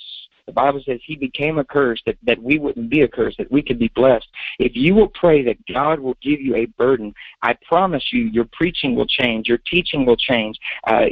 the 0.51 0.55
Bible 0.55 0.83
says 0.85 0.99
he 1.05 1.15
became 1.15 1.59
a 1.59 1.65
curse 1.65 2.03
that, 2.07 2.17
that 2.25 2.43
we 2.43 2.59
wouldn't 2.59 2.91
be 2.91 3.03
a 3.03 3.09
curse, 3.09 3.37
that 3.39 3.51
we 3.53 3.63
could 3.63 3.79
be 3.79 3.87
blessed. 3.95 4.27
If 4.59 4.73
you 4.75 4.97
will 4.97 5.07
pray 5.09 5.45
that 5.45 5.65
God 5.73 6.01
will 6.01 6.17
give 6.21 6.41
you 6.41 6.57
a 6.57 6.67
burden, 6.67 7.15
I 7.43 7.57
promise 7.69 8.03
you 8.13 8.25
your 8.25 8.47
preaching 8.53 8.97
will 8.97 9.07
change, 9.07 9.47
your 9.47 9.59
teaching 9.59 10.05
will 10.05 10.17
change, 10.17 10.59
uh, 10.89 11.07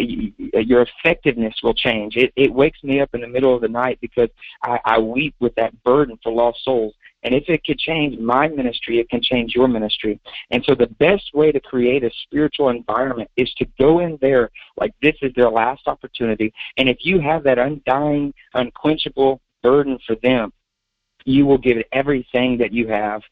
your 0.55 0.83
effectiveness 0.89 1.55
will 1.63 1.75
change. 1.75 2.17
It, 2.17 2.33
it 2.35 2.53
wakes 2.53 2.83
me 2.83 3.01
up 3.01 3.11
in 3.15 3.21
the 3.21 3.29
middle 3.29 3.55
of 3.55 3.61
the 3.61 3.69
night 3.69 3.99
because 4.01 4.29
I, 4.65 4.81
I 4.85 4.99
weep 4.99 5.37
with 5.39 5.55
that 5.55 5.73
burden 5.85 6.19
for 6.21 6.33
lost 6.33 6.65
souls. 6.65 6.95
And 7.25 7.35
if 7.35 7.49
it 7.49 7.65
could 7.65 7.79
change 7.79 8.19
my 8.19 8.49
ministry, 8.49 9.01
it 9.01 9.09
can 9.09 9.21
change 9.21 9.55
your 9.55 9.69
ministry. 9.69 10.21
And 10.51 10.65
so 10.65 10.75
the 10.75 10.87
best 10.87 11.35
way 11.35 11.51
to 11.51 11.61
create 11.61 12.05
a 12.05 12.11
spiritual 12.23 12.69
environment 12.69 13.31
is 13.37 13.53
to 13.55 13.67
go 13.79 14.01
in 14.01 14.19
there 14.21 14.51
like 14.77 14.95
this 15.03 15.17
is 15.23 15.33
their 15.35 15.51
last 15.51 15.83
opportunity. 15.87 16.53
And 16.77 16.89
if 16.89 16.99
you 17.01 17.21
have 17.21 17.43
that 17.45 17.59
undying, 17.59 18.33
unquenchable 18.55 19.41
burden 19.63 19.99
for 20.07 20.15
them, 20.23 20.53
you 21.25 21.45
will 21.45 21.59
give 21.59 21.77
it 21.77 21.89
everything 21.93 22.57
that 22.59 22.73
you 22.73 22.89
have. 22.89 23.23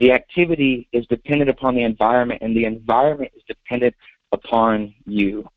The 0.00 0.12
activity 0.12 0.88
is 0.92 1.06
dependent 1.06 1.50
upon 1.50 1.74
the 1.74 1.84
environment, 1.84 2.42
and 2.42 2.54
the 2.54 2.64
environment 2.64 3.32
is 3.36 3.42
dependent 3.46 3.94
upon 4.32 4.94
you. 5.06 5.48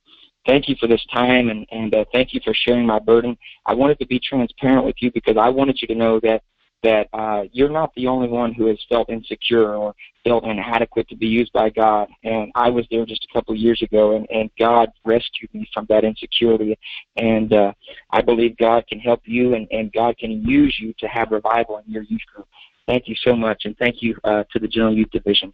Thank 0.45 0.67
you 0.67 0.75
for 0.79 0.87
this 0.87 1.05
time, 1.11 1.49
and, 1.49 1.65
and 1.71 1.93
uh, 1.95 2.05
thank 2.13 2.33
you 2.33 2.41
for 2.43 2.53
sharing 2.53 2.85
my 2.85 2.99
burden. 2.99 3.37
I 3.65 3.73
wanted 3.73 3.99
to 3.99 4.05
be 4.05 4.19
transparent 4.19 4.85
with 4.85 4.95
you 4.99 5.11
because 5.11 5.37
I 5.37 5.49
wanted 5.49 5.81
you 5.81 5.87
to 5.87 5.95
know 5.95 6.19
that 6.21 6.43
that 6.83 7.07
uh, 7.13 7.43
you're 7.51 7.69
not 7.69 7.93
the 7.95 8.07
only 8.07 8.27
one 8.27 8.53
who 8.53 8.67
has 8.67 8.77
felt 8.89 9.09
insecure 9.09 9.75
or 9.75 9.95
felt 10.23 10.43
inadequate 10.43 11.07
to 11.07 11.15
be 11.15 11.27
used 11.27 11.51
by 11.53 11.69
God. 11.69 12.09
And 12.23 12.51
I 12.55 12.69
was 12.69 12.85
there 12.91 13.05
just 13.05 13.25
a 13.29 13.33
couple 13.33 13.55
years 13.55 13.81
ago, 13.81 14.15
and, 14.15 14.27
and 14.29 14.49
God 14.59 14.89
rescued 15.05 15.53
me 15.53 15.67
from 15.73 15.85
that 15.89 16.03
insecurity. 16.03 16.77
And 17.15 17.53
uh, 17.53 17.73
I 18.11 18.21
believe 18.21 18.57
God 18.57 18.85
can 18.87 18.99
help 18.99 19.21
you, 19.25 19.55
and, 19.55 19.67
and 19.71 19.91
God 19.93 20.17
can 20.17 20.31
use 20.43 20.77
you 20.79 20.93
to 20.99 21.07
have 21.07 21.31
revival 21.31 21.81
in 21.85 21.91
your 21.91 22.03
youth 22.03 22.21
group. 22.33 22.47
Thank 22.85 23.07
you 23.07 23.15
so 23.15 23.35
much, 23.35 23.63
and 23.63 23.77
thank 23.77 24.01
you 24.01 24.17
uh, 24.25 24.43
to 24.51 24.59
the 24.59 24.67
General 24.67 24.93
Youth 24.93 25.11
Division. 25.11 25.53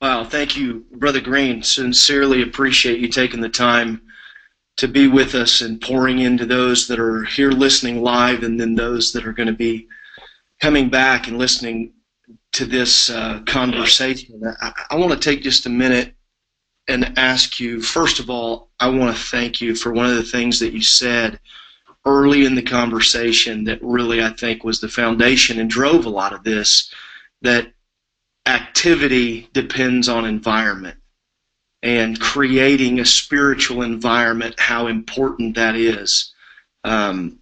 Wow, 0.00 0.24
thank 0.24 0.56
you, 0.56 0.86
Brother 0.92 1.20
Green. 1.20 1.62
Sincerely 1.62 2.40
appreciate 2.40 3.00
you 3.00 3.08
taking 3.08 3.42
the 3.42 3.50
time 3.50 4.00
to 4.78 4.88
be 4.88 5.08
with 5.08 5.34
us 5.34 5.60
and 5.60 5.78
pouring 5.78 6.20
into 6.20 6.46
those 6.46 6.88
that 6.88 6.98
are 6.98 7.24
here 7.24 7.50
listening 7.50 8.02
live 8.02 8.42
and 8.42 8.58
then 8.58 8.74
those 8.74 9.12
that 9.12 9.26
are 9.26 9.32
going 9.34 9.46
to 9.46 9.52
be 9.52 9.86
coming 10.60 10.88
back 10.88 11.28
and 11.28 11.38
listening 11.38 11.92
to 12.52 12.64
this 12.64 13.10
uh, 13.10 13.40
conversation. 13.46 14.42
I, 14.60 14.72
I 14.90 14.96
want 14.96 15.12
to 15.12 15.18
take 15.18 15.42
just 15.42 15.66
a 15.66 15.70
minute 15.70 16.14
and 16.88 17.18
ask 17.18 17.60
you 17.60 17.80
first 17.80 18.18
of 18.18 18.28
all, 18.30 18.70
I 18.80 18.88
want 18.88 19.16
to 19.16 19.22
thank 19.22 19.60
you 19.60 19.74
for 19.74 19.92
one 19.92 20.06
of 20.06 20.16
the 20.16 20.22
things 20.22 20.58
that 20.60 20.72
you 20.72 20.82
said 20.82 21.38
early 22.04 22.46
in 22.46 22.54
the 22.54 22.62
conversation 22.62 23.64
that 23.64 23.78
really 23.82 24.22
I 24.22 24.30
think 24.30 24.64
was 24.64 24.80
the 24.80 24.88
foundation 24.88 25.60
and 25.60 25.68
drove 25.68 26.06
a 26.06 26.10
lot 26.10 26.32
of 26.32 26.42
this 26.42 26.92
that 27.42 27.72
activity 28.46 29.48
depends 29.52 30.08
on 30.08 30.24
environment 30.24 30.96
and 31.82 32.20
creating 32.20 33.00
a 33.00 33.04
spiritual 33.04 33.82
environment, 33.82 34.58
how 34.58 34.86
important 34.86 35.54
that 35.54 35.74
is. 35.74 36.34
Um, 36.84 37.39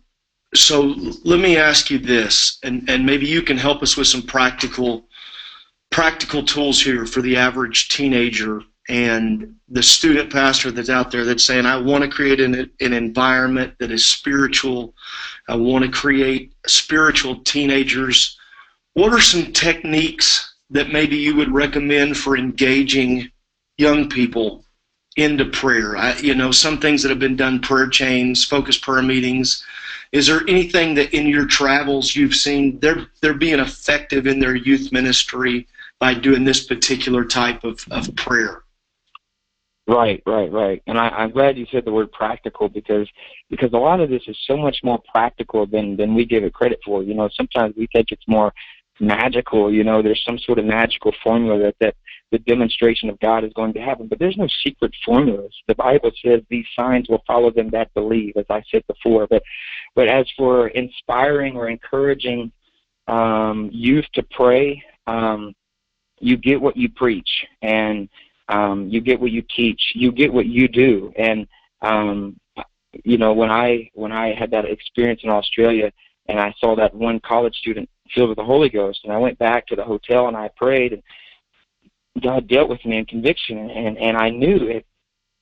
so 0.54 0.94
let 1.24 1.40
me 1.40 1.56
ask 1.56 1.90
you 1.90 1.98
this, 1.98 2.58
and, 2.62 2.88
and 2.88 3.04
maybe 3.04 3.26
you 3.26 3.42
can 3.42 3.58
help 3.58 3.82
us 3.82 3.96
with 3.96 4.06
some 4.06 4.22
practical 4.22 5.04
practical 5.90 6.42
tools 6.42 6.82
here 6.82 7.06
for 7.06 7.22
the 7.22 7.36
average 7.36 7.88
teenager 7.88 8.62
and 8.88 9.54
the 9.68 9.82
student 9.82 10.32
pastor 10.32 10.70
that's 10.70 10.88
out 10.88 11.10
there 11.10 11.24
that's 11.24 11.44
saying, 11.44 11.66
I 11.66 11.76
want 11.76 12.04
to 12.04 12.10
create 12.10 12.40
an, 12.40 12.70
an 12.80 12.92
environment 12.92 13.74
that 13.78 13.90
is 13.90 14.06
spiritual. 14.06 14.94
I 15.48 15.56
want 15.56 15.84
to 15.84 15.90
create 15.90 16.54
spiritual 16.66 17.40
teenagers. 17.40 18.38
What 18.94 19.12
are 19.12 19.20
some 19.20 19.52
techniques 19.52 20.54
that 20.70 20.90
maybe 20.90 21.16
you 21.16 21.36
would 21.36 21.52
recommend 21.52 22.16
for 22.16 22.36
engaging 22.36 23.30
young 23.76 24.08
people 24.08 24.64
into 25.16 25.44
prayer? 25.44 25.96
I, 25.96 26.16
you 26.16 26.34
know, 26.34 26.50
some 26.50 26.78
things 26.78 27.02
that 27.02 27.10
have 27.10 27.18
been 27.18 27.36
done, 27.36 27.60
prayer 27.60 27.88
chains, 27.88 28.44
focus 28.44 28.78
prayer 28.78 29.02
meetings. 29.02 29.62
Is 30.12 30.26
there 30.26 30.40
anything 30.48 30.94
that 30.94 31.14
in 31.14 31.26
your 31.26 31.46
travels 31.46 32.16
you've 32.16 32.34
seen 32.34 32.78
they're 32.80 33.06
they're 33.20 33.34
being 33.34 33.58
effective 33.58 34.26
in 34.26 34.38
their 34.38 34.54
youth 34.54 34.90
ministry 34.92 35.66
by 35.98 36.14
doing 36.14 36.44
this 36.44 36.64
particular 36.64 37.24
type 37.24 37.64
of, 37.64 37.84
of 37.90 38.14
prayer? 38.16 38.62
Right, 39.86 40.22
right, 40.26 40.52
right. 40.52 40.82
And 40.86 40.98
I, 40.98 41.08
I'm 41.08 41.30
glad 41.30 41.56
you 41.56 41.66
said 41.72 41.86
the 41.86 41.92
word 41.92 42.12
practical 42.12 42.68
because 42.68 43.08
because 43.48 43.72
a 43.72 43.78
lot 43.78 44.00
of 44.00 44.10
this 44.10 44.22
is 44.28 44.36
so 44.46 44.56
much 44.56 44.80
more 44.84 45.00
practical 45.12 45.66
than 45.66 45.96
than 45.96 46.14
we 46.14 46.26
give 46.26 46.44
it 46.44 46.52
credit 46.52 46.78
for. 46.84 47.02
You 47.02 47.14
know, 47.14 47.30
sometimes 47.34 47.74
we 47.76 47.88
think 47.92 48.08
it's 48.10 48.28
more 48.28 48.52
magical. 49.00 49.72
You 49.72 49.84
know, 49.84 50.02
there's 50.02 50.22
some 50.24 50.38
sort 50.38 50.58
of 50.58 50.66
magical 50.66 51.14
formula 51.22 51.58
that 51.60 51.76
that 51.80 51.94
the 52.30 52.38
demonstration 52.38 53.08
of 53.08 53.18
God 53.20 53.44
is 53.44 53.52
going 53.54 53.72
to 53.72 53.80
happen. 53.80 54.06
But 54.08 54.18
there's 54.18 54.36
no 54.36 54.48
secret 54.62 54.92
formulas. 55.04 55.54
The 55.66 55.74
Bible 55.74 56.12
says 56.22 56.42
these 56.50 56.66
signs 56.76 57.08
will 57.08 57.22
follow 57.26 57.50
them 57.50 57.70
that 57.70 57.92
believe, 57.94 58.36
as 58.36 58.44
I 58.50 58.62
said 58.70 58.86
before. 58.86 59.26
But 59.26 59.42
but 59.94 60.08
as 60.08 60.26
for 60.36 60.68
inspiring 60.68 61.56
or 61.56 61.68
encouraging 61.68 62.52
um, 63.08 63.70
youth 63.72 64.04
to 64.14 64.22
pray, 64.30 64.82
um, 65.06 65.54
you 66.20 66.36
get 66.36 66.60
what 66.60 66.76
you 66.76 66.88
preach, 66.88 67.28
and 67.62 68.08
um, 68.48 68.88
you 68.88 69.00
get 69.00 69.20
what 69.20 69.30
you 69.30 69.42
teach. 69.54 69.80
You 69.94 70.12
get 70.12 70.32
what 70.32 70.46
you 70.46 70.68
do, 70.68 71.12
and 71.16 71.46
um, 71.82 72.38
you 73.04 73.18
know 73.18 73.32
when 73.32 73.50
I 73.50 73.90
when 73.94 74.12
I 74.12 74.34
had 74.34 74.50
that 74.50 74.64
experience 74.64 75.20
in 75.22 75.30
Australia, 75.30 75.92
and 76.28 76.38
I 76.38 76.54
saw 76.58 76.76
that 76.76 76.94
one 76.94 77.20
college 77.20 77.56
student 77.56 77.88
filled 78.14 78.30
with 78.30 78.38
the 78.38 78.44
Holy 78.44 78.68
Ghost, 78.68 79.00
and 79.04 79.12
I 79.12 79.18
went 79.18 79.38
back 79.38 79.66
to 79.68 79.76
the 79.76 79.84
hotel 79.84 80.28
and 80.28 80.36
I 80.36 80.50
prayed, 80.56 80.92
and 80.92 81.02
God 82.22 82.48
dealt 82.48 82.68
with 82.68 82.84
me 82.84 82.98
in 82.98 83.06
conviction, 83.06 83.70
and 83.70 83.96
and 83.98 84.16
I 84.16 84.30
knew 84.30 84.66
it 84.68 84.84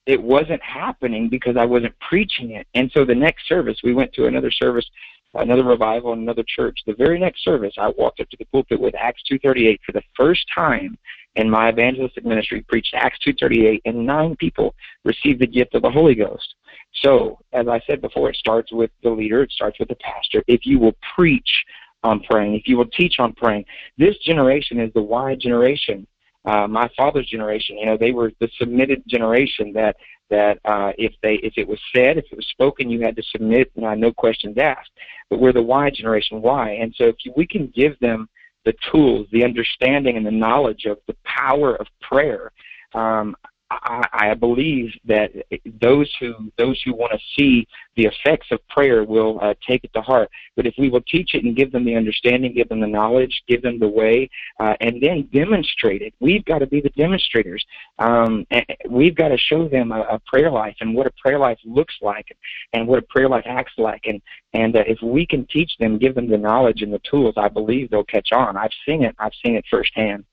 it 0.07 0.23
wasn't 0.23 0.63
happening 0.63 1.29
because 1.29 1.57
I 1.57 1.65
wasn't 1.65 1.99
preaching 1.99 2.53
it. 2.53 2.67
And 2.75 2.91
so 2.93 3.05
the 3.05 3.15
next 3.15 3.49
service, 3.49 3.79
we 3.83 3.93
went 3.93 4.13
to 4.15 4.27
another 4.27 4.53
service, 4.53 4.89
another 5.35 5.65
revival 5.65 6.13
in 6.13 6.21
another 6.21 6.45
church. 6.47 6.79
The 6.87 6.95
very 6.95 7.19
next 7.19 7.45
service, 7.45 7.75
I 7.77 7.93
walked 7.99 8.21
up 8.21 8.31
to 8.31 8.37
the 8.37 8.47
pulpit 8.47 8.81
with 8.81 8.95
Acts 8.95 9.23
2:38 9.25 9.81
for 9.85 9.93
the 9.93 10.03
first 10.17 10.47
time 10.55 10.97
in 11.35 11.51
my 11.51 11.69
evangelistic 11.69 12.25
ministry, 12.25 12.63
preached 12.63 12.95
Acts 12.95 13.19
2:38, 13.19 13.83
and 13.85 14.07
nine 14.07 14.37
people 14.37 14.75
received 15.05 15.41
the 15.41 15.47
gift 15.47 15.75
of 15.75 15.83
the 15.83 15.91
Holy 15.91 16.15
Ghost. 16.15 16.55
So, 17.03 17.39
as 17.53 17.69
I 17.69 17.81
said 17.81 18.01
before, 18.01 18.31
it 18.31 18.37
starts 18.37 18.73
with 18.73 18.91
the 19.03 19.11
leader, 19.11 19.43
it 19.43 19.53
starts 19.53 19.79
with 19.79 19.89
the 19.89 19.97
pastor. 19.97 20.43
If 20.47 20.65
you 20.65 20.79
will 20.79 20.97
preach 21.15 21.65
on 22.05 22.21
praying, 22.21 22.55
if 22.55 22.69
you 22.69 22.77
will 22.77 22.87
teach 22.87 23.19
on 23.19 23.33
praying, 23.33 23.65
this 23.99 24.17
generation 24.19 24.79
is 24.81 24.93
the 24.95 25.03
why 25.03 25.35
generation 25.35 26.07
uh, 26.47 26.67
my 26.67 26.89
father's 26.97 27.27
generation, 27.27 27.77
you 27.77 27.87
know, 27.87 27.97
they 27.97 28.13
were 28.13 28.33
the 28.41 28.49
submitted 28.59 29.03
generation 29.07 29.73
that 29.75 29.97
that 30.31 30.59
uh, 30.65 30.93
if 30.99 31.13
they 31.23 31.35
if 31.43 31.55
it 31.57 31.67
was 31.67 31.79
said, 31.95 32.17
if 32.19 32.25
it 32.31 32.37
was 32.37 32.47
spoken, 32.49 32.89
you 32.89 33.01
had 33.01 33.17
to 33.17 33.23
submit, 33.31 33.71
and 33.77 33.85
uh, 33.85 33.95
no 33.95 34.13
questions 34.13 34.57
asked. 34.59 34.91
But 35.29 35.41
we're 35.41 35.53
the 35.53 35.63
why 35.63 35.91
generation. 35.91 36.41
Why? 36.41 36.71
And 36.71 36.95
so 36.97 37.05
if 37.05 37.17
you, 37.25 37.33
we 37.37 37.47
can 37.47 37.73
give 37.75 37.99
them 38.01 38.29
the 38.65 38.75
tools, 38.91 39.27
the 39.33 39.45
understanding, 39.45 40.17
and 40.17 40.27
the 40.27 40.31
knowledge 40.31 40.85
of 40.87 40.99
the 41.07 41.17
power 41.25 41.77
of 41.77 41.87
prayer, 42.01 42.51
um, 42.95 43.37
I, 43.71 44.07
I 44.13 44.35
believe 44.35 44.93
that 45.07 45.33
those 45.81 46.13
who 46.21 46.53
those 46.57 46.81
who 46.85 46.95
want 46.95 47.13
to 47.13 47.19
see 47.37 47.67
the 47.97 48.05
effects 48.05 48.47
of 48.53 48.67
prayer 48.69 49.03
will 49.03 49.41
uh, 49.43 49.55
take 49.67 49.83
it 49.83 49.93
to 49.95 50.01
heart. 50.01 50.31
But 50.55 50.67
if 50.67 50.75
we 50.79 50.89
will 50.89 51.01
teach 51.01 51.35
it 51.35 51.45
and 51.45 51.57
give 51.57 51.73
them 51.73 51.85
the 51.85 51.97
understanding, 51.97 52.55
give 52.55 52.69
them 52.69 52.81
the 52.81 52.87
knowledge, 52.87 53.43
give 53.49 53.63
them 53.63 53.79
the 53.79 53.89
way, 53.89 54.31
uh, 54.61 54.75
and 54.81 55.03
then 55.03 55.29
demonstrate 55.33 56.03
it, 56.03 56.15
we've 56.21 56.45
got 56.45 56.59
to 56.59 56.67
be 56.67 56.81
the 56.81 56.91
demonstrators. 56.91 57.65
Um, 57.99 58.47
we've 58.89 59.17
got 59.17 59.29
to 59.29 59.39
show 59.39 59.69
them 59.69 59.91
a, 59.91 60.03
a 60.03 60.19
prayer 60.27 60.51
life 60.51 60.77
and 60.81 60.95
what 60.95 61.07
a 61.07 61.13
prayer 61.21 61.39
life 61.39 61.59
looks 61.65 61.95
like, 62.01 62.37
and 62.73 62.87
what 62.87 63.01
a 63.01 63.03
prayer 63.03 63.29
life 63.29 63.45
acts 63.47 63.75
like. 63.79 64.03
And 64.07 64.23
and 64.53 64.77
uh, 64.77 64.85
if 64.87 65.03
we 65.03 65.27
can 65.27 65.45
teach 65.47 65.73
them, 65.79 65.99
give 65.99 66.15
them 66.15 66.29
the 66.29 66.39
knowledge 66.39 66.83
and 66.83 66.93
the 66.93 67.01
tools, 67.11 67.35
I 67.37 67.49
believe 67.49 67.91
they'll 67.91 68.05
catch 68.05 68.31
on. 68.33 68.57
I've 68.57 68.71
seen 68.87 69.03
it. 69.03 69.17
I've 69.19 69.35
seen 69.45 69.57
it 69.57 69.65
firsthand. 69.69 70.25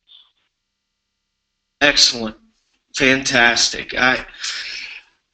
Excellent 1.82 2.43
fantastic. 2.96 3.94
I 3.98 4.26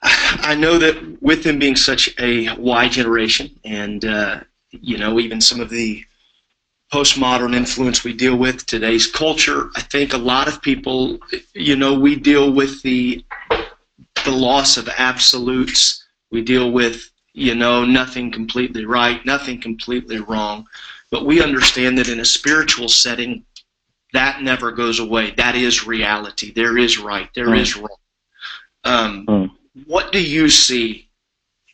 I 0.01 0.55
know 0.55 0.77
that 0.77 1.21
with 1.21 1.43
them 1.43 1.59
being 1.59 1.75
such 1.75 2.09
a 2.19 2.55
Y 2.55 2.87
generation, 2.89 3.51
and 3.65 4.03
uh, 4.05 4.41
you 4.71 4.97
know 4.97 5.19
even 5.19 5.41
some 5.41 5.59
of 5.59 5.69
the 5.69 6.05
postmodern 6.91 7.55
influence 7.55 8.03
we 8.03 8.13
deal 8.13 8.35
with 8.35 8.65
today's 8.65 9.05
culture, 9.05 9.69
I 9.75 9.81
think 9.81 10.13
a 10.13 10.17
lot 10.17 10.47
of 10.47 10.61
people, 10.61 11.19
you 11.53 11.75
know, 11.75 11.93
we 11.93 12.15
deal 12.15 12.51
with 12.51 12.81
the 12.81 13.23
the 14.25 14.31
loss 14.31 14.77
of 14.77 14.89
absolutes. 14.97 16.03
We 16.31 16.41
deal 16.41 16.71
with 16.71 17.11
you 17.33 17.55
know 17.55 17.85
nothing 17.85 18.31
completely 18.31 18.85
right, 18.85 19.23
nothing 19.25 19.61
completely 19.61 20.19
wrong, 20.19 20.65
but 21.11 21.25
we 21.25 21.43
understand 21.43 21.97
that 21.97 22.09
in 22.09 22.19
a 22.19 22.25
spiritual 22.25 22.89
setting, 22.89 23.43
that 24.13 24.41
never 24.41 24.71
goes 24.71 24.99
away. 24.99 25.31
That 25.31 25.55
is 25.55 25.85
reality. 25.85 26.51
There 26.51 26.77
is 26.77 26.97
right. 26.97 27.29
There 27.35 27.47
mm. 27.47 27.59
is 27.59 27.77
wrong. 27.77 27.97
Um, 28.83 29.25
mm. 29.25 29.51
What 29.85 30.11
do 30.11 30.21
you 30.21 30.49
see 30.49 31.09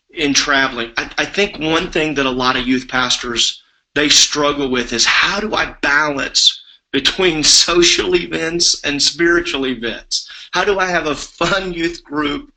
in 0.10 0.34
traveling? 0.34 0.92
I, 0.98 1.10
I 1.18 1.26
think 1.26 1.60
one 1.60 1.92
thing 1.92 2.14
that 2.16 2.26
a 2.26 2.32
lot 2.32 2.58
of 2.58 2.68
youth 2.68 2.88
pastors 2.88 3.62
they 3.94 4.10
struggle 4.10 4.70
with 4.70 4.92
is 4.92 5.06
how 5.06 5.40
do 5.40 5.56
I 5.56 5.74
balance 5.82 6.62
between 6.92 7.44
social 7.68 8.16
events 8.16 8.84
and 8.84 9.02
spiritual 9.02 9.68
events? 9.68 10.30
How 10.52 10.66
do 10.66 10.80
I 10.80 10.88
have 10.88 11.08
a 11.08 11.16
fun 11.16 11.74
youth 11.74 12.04
group 12.04 12.52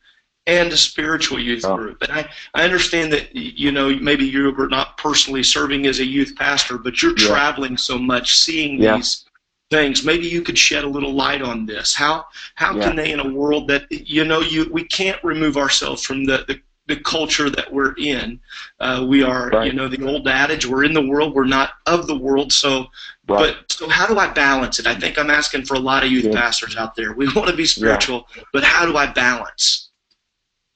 and 0.48 0.72
a 0.72 0.76
spiritual 0.76 1.38
youth 1.38 1.64
Oh. 1.64 1.76
group. 1.76 2.02
And 2.02 2.10
I, 2.10 2.28
I 2.54 2.64
understand 2.64 3.12
that 3.12 3.36
you 3.36 3.70
know 3.70 3.94
maybe 3.94 4.24
you 4.26 4.50
were 4.50 4.68
not 4.68 4.96
personally 4.96 5.42
serving 5.42 5.86
as 5.86 6.00
a 6.00 6.06
youth 6.06 6.34
pastor, 6.36 6.78
but 6.78 7.02
you're 7.02 7.16
Yeah. 7.18 7.28
traveling 7.28 7.76
so 7.76 7.98
much, 7.98 8.36
seeing 8.38 8.80
Yeah. 8.80 8.96
these 8.96 9.26
things. 9.70 10.04
Maybe 10.04 10.26
you 10.26 10.42
could 10.42 10.58
shed 10.58 10.84
a 10.84 10.88
little 10.88 11.12
light 11.12 11.42
on 11.42 11.66
this. 11.66 11.94
How 11.94 12.26
how 12.54 12.74
Yeah. 12.74 12.82
can 12.82 12.96
they, 12.96 13.12
in 13.12 13.20
a 13.20 13.28
world 13.28 13.68
that 13.68 13.86
you 13.90 14.24
know 14.24 14.40
you 14.40 14.68
we 14.72 14.84
can't 14.84 15.22
remove 15.22 15.56
ourselves 15.56 16.02
from 16.02 16.24
the 16.24 16.44
the, 16.48 16.60
the 16.86 16.96
culture 16.96 17.50
that 17.50 17.72
we're 17.72 17.94
in. 17.98 18.40
Uh, 18.80 19.04
we 19.06 19.22
are, 19.22 19.50
Right. 19.50 19.66
you 19.66 19.72
know, 19.74 19.88
the 19.88 20.02
old 20.06 20.26
adage: 20.26 20.66
we're 20.66 20.84
in 20.84 20.94
the 20.94 21.06
world, 21.06 21.34
we're 21.34 21.44
not 21.44 21.72
of 21.86 22.06
the 22.06 22.16
world. 22.16 22.52
So, 22.52 22.86
Right. 23.28 23.54
but 23.58 23.70
so 23.72 23.88
how 23.88 24.06
do 24.06 24.18
I 24.18 24.28
balance 24.28 24.78
it? 24.78 24.86
I 24.86 24.94
think 24.94 25.18
I'm 25.18 25.30
asking 25.30 25.64
for 25.66 25.74
a 25.74 25.80
lot 25.80 26.02
of 26.04 26.10
youth 26.10 26.24
Yeah. 26.24 26.32
pastors 26.32 26.76
out 26.76 26.94
there. 26.96 27.12
We 27.12 27.26
want 27.34 27.48
to 27.50 27.56
be 27.56 27.66
spiritual, 27.66 28.26
but 28.52 28.64
how 28.64 28.86
do 28.86 28.96
I 28.96 29.06
balance? 29.06 29.90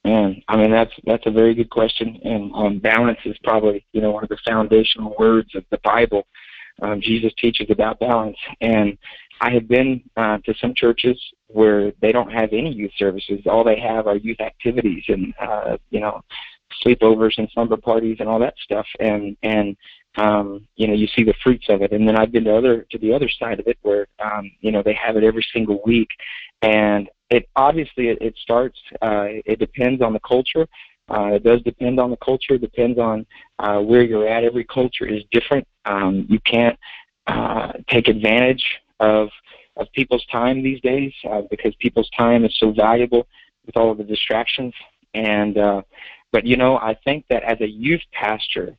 Man, 0.05 0.43
I 0.49 0.57
mean 0.57 0.69
that's 0.69 0.91
that's 1.05 1.25
a 1.25 1.31
very 1.31 1.53
good 1.55 1.69
question, 1.69 2.19
and 2.25 2.51
um, 2.53 2.77
balance 2.79 3.19
is 3.25 3.37
probably 3.43 3.85
you 3.93 4.01
know 4.01 4.11
one 4.11 4.23
of 4.23 4.29
the 4.29 4.37
foundational 4.45 5.15
words 5.17 5.55
of 5.55 5.63
the 5.71 5.79
Bible. 5.83 6.27
Um, 6.81 7.01
Jesus 7.01 7.31
teaches 7.37 7.67
about 7.69 7.99
balance, 7.99 8.37
and 8.61 8.97
I 9.41 9.51
have 9.51 9.67
been 9.67 10.01
uh, 10.17 10.39
to 10.45 10.53
some 10.59 10.73
churches 10.75 11.19
where 11.47 11.91
they 12.01 12.11
don't 12.11 12.31
have 12.31 12.49
any 12.51 12.73
youth 12.73 12.91
services. 12.97 13.41
All 13.45 13.63
they 13.63 13.79
have 13.79 14.07
are 14.07 14.15
youth 14.15 14.41
activities 14.41 15.03
and 15.07 15.33
uh, 15.39 15.77
you 15.91 15.99
know 15.99 16.23
sleepovers 16.83 17.37
and 17.37 17.49
slumber 17.53 17.77
parties 17.77 18.17
and 18.19 18.27
all 18.27 18.39
that 18.39 18.55
stuff, 18.63 18.87
and 18.99 19.37
and 19.43 19.75
um, 20.15 20.67
you 20.75 20.87
know 20.87 20.93
you 20.93 21.07
see 21.07 21.23
the 21.23 21.33
fruits 21.43 21.65
of 21.69 21.81
it. 21.81 21.91
And 21.91 22.07
then 22.07 22.17
I've 22.17 22.31
been 22.31 22.45
to 22.45 22.55
other 22.55 22.85
to 22.91 22.97
the 22.97 23.13
other 23.13 23.29
side 23.29 23.59
of 23.59 23.67
it 23.67 23.77
where 23.81 24.07
um, 24.23 24.51
you 24.61 24.71
know 24.71 24.81
they 24.83 24.93
have 24.95 25.17
it 25.17 25.23
every 25.23 25.45
single 25.53 25.81
week, 25.85 26.09
and 26.61 27.09
it 27.29 27.49
obviously 27.55 28.09
it, 28.09 28.17
it 28.21 28.35
starts. 28.41 28.79
Uh, 29.01 29.25
it 29.45 29.59
depends 29.59 30.01
on 30.01 30.13
the 30.13 30.19
culture. 30.19 30.67
Uh, 31.09 31.33
it 31.33 31.43
does 31.43 31.61
depend 31.63 31.99
on 31.99 32.09
the 32.09 32.17
culture. 32.17 32.57
Depends 32.57 32.97
on 32.97 33.25
uh, 33.59 33.79
where 33.79 34.03
you're 34.03 34.27
at. 34.27 34.43
Every 34.43 34.63
culture 34.63 35.05
is 35.05 35.23
different. 35.31 35.67
Um, 35.85 36.25
you 36.29 36.39
can't 36.39 36.77
uh, 37.27 37.73
take 37.89 38.07
advantage 38.07 38.63
of 38.99 39.29
of 39.75 39.87
people's 39.93 40.25
time 40.31 40.61
these 40.61 40.79
days 40.81 41.11
uh, 41.29 41.41
because 41.49 41.73
people's 41.79 42.09
time 42.15 42.45
is 42.45 42.55
so 42.59 42.71
valuable 42.71 43.25
with 43.65 43.75
all 43.75 43.91
of 43.91 43.97
the 43.97 44.03
distractions. 44.03 44.73
And 45.13 45.57
uh, 45.57 45.81
but 46.31 46.45
you 46.45 46.57
know, 46.57 46.77
I 46.77 46.95
think 47.03 47.25
that 47.29 47.43
as 47.43 47.59
a 47.61 47.67
youth 47.67 48.01
pastor, 48.11 48.75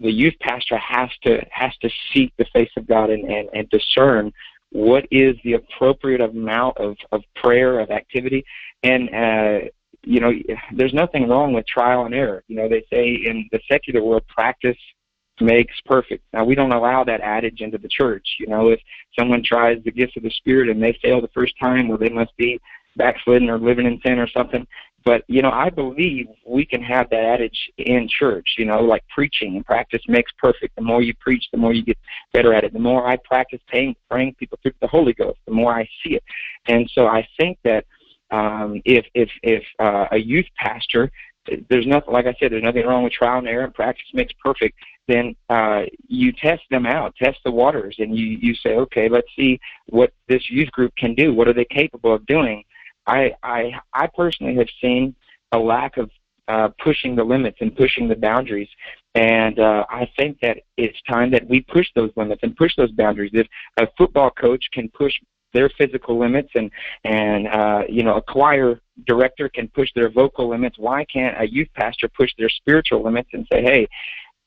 the 0.00 0.10
youth 0.10 0.34
pastor 0.40 0.76
has 0.78 1.10
to 1.22 1.44
has 1.50 1.72
to 1.78 1.90
seek 2.12 2.32
the 2.36 2.46
face 2.52 2.70
of 2.76 2.86
God 2.86 3.10
and, 3.10 3.24
and, 3.30 3.48
and 3.52 3.68
discern 3.70 4.32
what 4.72 5.06
is 5.10 5.36
the 5.44 5.54
appropriate 5.54 6.20
amount 6.20 6.76
of, 6.78 6.96
of 7.12 7.22
prayer 7.36 7.80
of 7.80 7.90
activity 7.90 8.44
and 8.82 9.08
uh, 9.14 9.68
you 10.06 10.20
know 10.20 10.32
there's 10.72 10.94
nothing 10.94 11.28
wrong 11.28 11.52
with 11.52 11.66
trial 11.66 12.06
and 12.06 12.14
error. 12.14 12.42
You 12.46 12.56
know 12.56 12.68
they 12.68 12.84
say 12.90 13.14
in 13.26 13.48
the 13.52 13.60
secular 13.68 14.02
world 14.02 14.22
practice 14.28 14.78
makes 15.40 15.74
perfect. 15.84 16.24
Now 16.32 16.44
we 16.44 16.54
don't 16.54 16.72
allow 16.72 17.04
that 17.04 17.20
adage 17.20 17.60
into 17.60 17.76
the 17.76 17.88
church. 17.88 18.26
You 18.38 18.46
know 18.46 18.68
if 18.68 18.80
someone 19.18 19.42
tries 19.44 19.82
the 19.84 19.90
gifts 19.90 20.16
of 20.16 20.22
the 20.22 20.30
spirit 20.30 20.70
and 20.70 20.82
they 20.82 20.98
fail 21.02 21.20
the 21.20 21.28
first 21.34 21.54
time 21.60 21.88
well 21.88 21.98
they 21.98 22.08
must 22.08 22.34
be 22.36 22.58
backslidden 22.96 23.50
or 23.50 23.58
living 23.58 23.84
in 23.86 24.00
sin 24.06 24.18
or 24.18 24.28
something. 24.28 24.66
But 25.04 25.24
you 25.26 25.42
know 25.42 25.50
i 25.50 25.70
believe 25.70 26.28
we 26.46 26.64
can 26.64 26.82
have 26.82 27.10
that 27.10 27.24
adage 27.24 27.70
in 27.78 28.08
church 28.08 28.54
you 28.58 28.64
know 28.64 28.80
like 28.80 29.02
preaching. 29.08 29.56
And 29.56 29.66
practice 29.66 30.02
makes 30.06 30.30
perfect. 30.38 30.76
The 30.76 30.82
more 30.82 31.02
you 31.02 31.14
preach 31.14 31.46
the 31.50 31.58
more 31.58 31.74
you 31.74 31.82
get 31.82 31.98
better 32.32 32.54
at 32.54 32.62
it. 32.62 32.72
The 32.72 32.78
more 32.78 33.08
i 33.08 33.16
practice 33.16 33.60
praying, 33.66 33.96
praying 34.08 34.34
people 34.34 34.58
through 34.62 34.72
the 34.80 34.86
holy 34.86 35.14
ghost 35.14 35.40
the 35.46 35.52
more 35.52 35.74
i 35.74 35.84
see 36.04 36.14
it. 36.14 36.22
And 36.68 36.88
so 36.94 37.08
i 37.08 37.26
think 37.38 37.58
that 37.64 37.84
um 38.30 38.80
if 38.84 39.06
if 39.14 39.30
if 39.42 39.62
uh, 39.78 40.06
a 40.12 40.18
youth 40.18 40.46
pastor 40.56 41.10
there's 41.68 41.86
nothing 41.86 42.12
like 42.12 42.26
i 42.26 42.34
said 42.40 42.50
there's 42.50 42.62
nothing 42.62 42.84
wrong 42.86 43.04
with 43.04 43.12
trial 43.12 43.38
and 43.38 43.48
error 43.48 43.64
and 43.64 43.74
practice 43.74 44.06
makes 44.12 44.32
perfect 44.42 44.76
then 45.08 45.36
uh, 45.48 45.82
you 46.08 46.32
test 46.32 46.62
them 46.70 46.86
out, 46.86 47.14
test 47.16 47.38
the 47.44 47.50
waters, 47.50 47.96
and 47.98 48.16
you, 48.16 48.26
you 48.26 48.54
say, 48.54 48.70
okay, 48.70 49.08
let's 49.08 49.28
see 49.36 49.60
what 49.86 50.12
this 50.28 50.50
youth 50.50 50.70
group 50.72 50.94
can 50.96 51.14
do. 51.14 51.32
What 51.32 51.48
are 51.48 51.52
they 51.52 51.64
capable 51.64 52.14
of 52.14 52.26
doing? 52.26 52.64
I 53.06 53.32
I 53.42 53.72
I 53.92 54.08
personally 54.08 54.56
have 54.56 54.68
seen 54.80 55.14
a 55.52 55.58
lack 55.58 55.96
of 55.96 56.10
uh, 56.48 56.68
pushing 56.82 57.14
the 57.14 57.22
limits 57.22 57.58
and 57.60 57.74
pushing 57.76 58.08
the 58.08 58.16
boundaries, 58.16 58.68
and 59.14 59.60
uh, 59.60 59.84
I 59.88 60.10
think 60.18 60.40
that 60.40 60.58
it's 60.76 61.00
time 61.02 61.30
that 61.30 61.48
we 61.48 61.60
push 61.60 61.86
those 61.94 62.10
limits 62.16 62.40
and 62.42 62.56
push 62.56 62.74
those 62.76 62.90
boundaries. 62.90 63.30
If 63.32 63.46
a 63.76 63.86
football 63.96 64.30
coach 64.30 64.64
can 64.72 64.88
push 64.88 65.14
their 65.52 65.70
physical 65.70 66.18
limits 66.18 66.50
and 66.54 66.70
and 67.04 67.48
uh, 67.48 67.82
you 67.88 68.02
know 68.02 68.16
a 68.16 68.22
choir 68.22 68.80
director 69.04 69.48
can 69.48 69.68
push 69.68 69.90
their 69.94 70.10
vocal 70.10 70.48
limits, 70.48 70.78
why 70.78 71.04
can't 71.04 71.40
a 71.40 71.48
youth 71.48 71.68
pastor 71.74 72.08
push 72.08 72.30
their 72.38 72.48
spiritual 72.48 73.02
limits 73.02 73.28
and 73.32 73.46
say, 73.52 73.62
hey, 73.62 73.86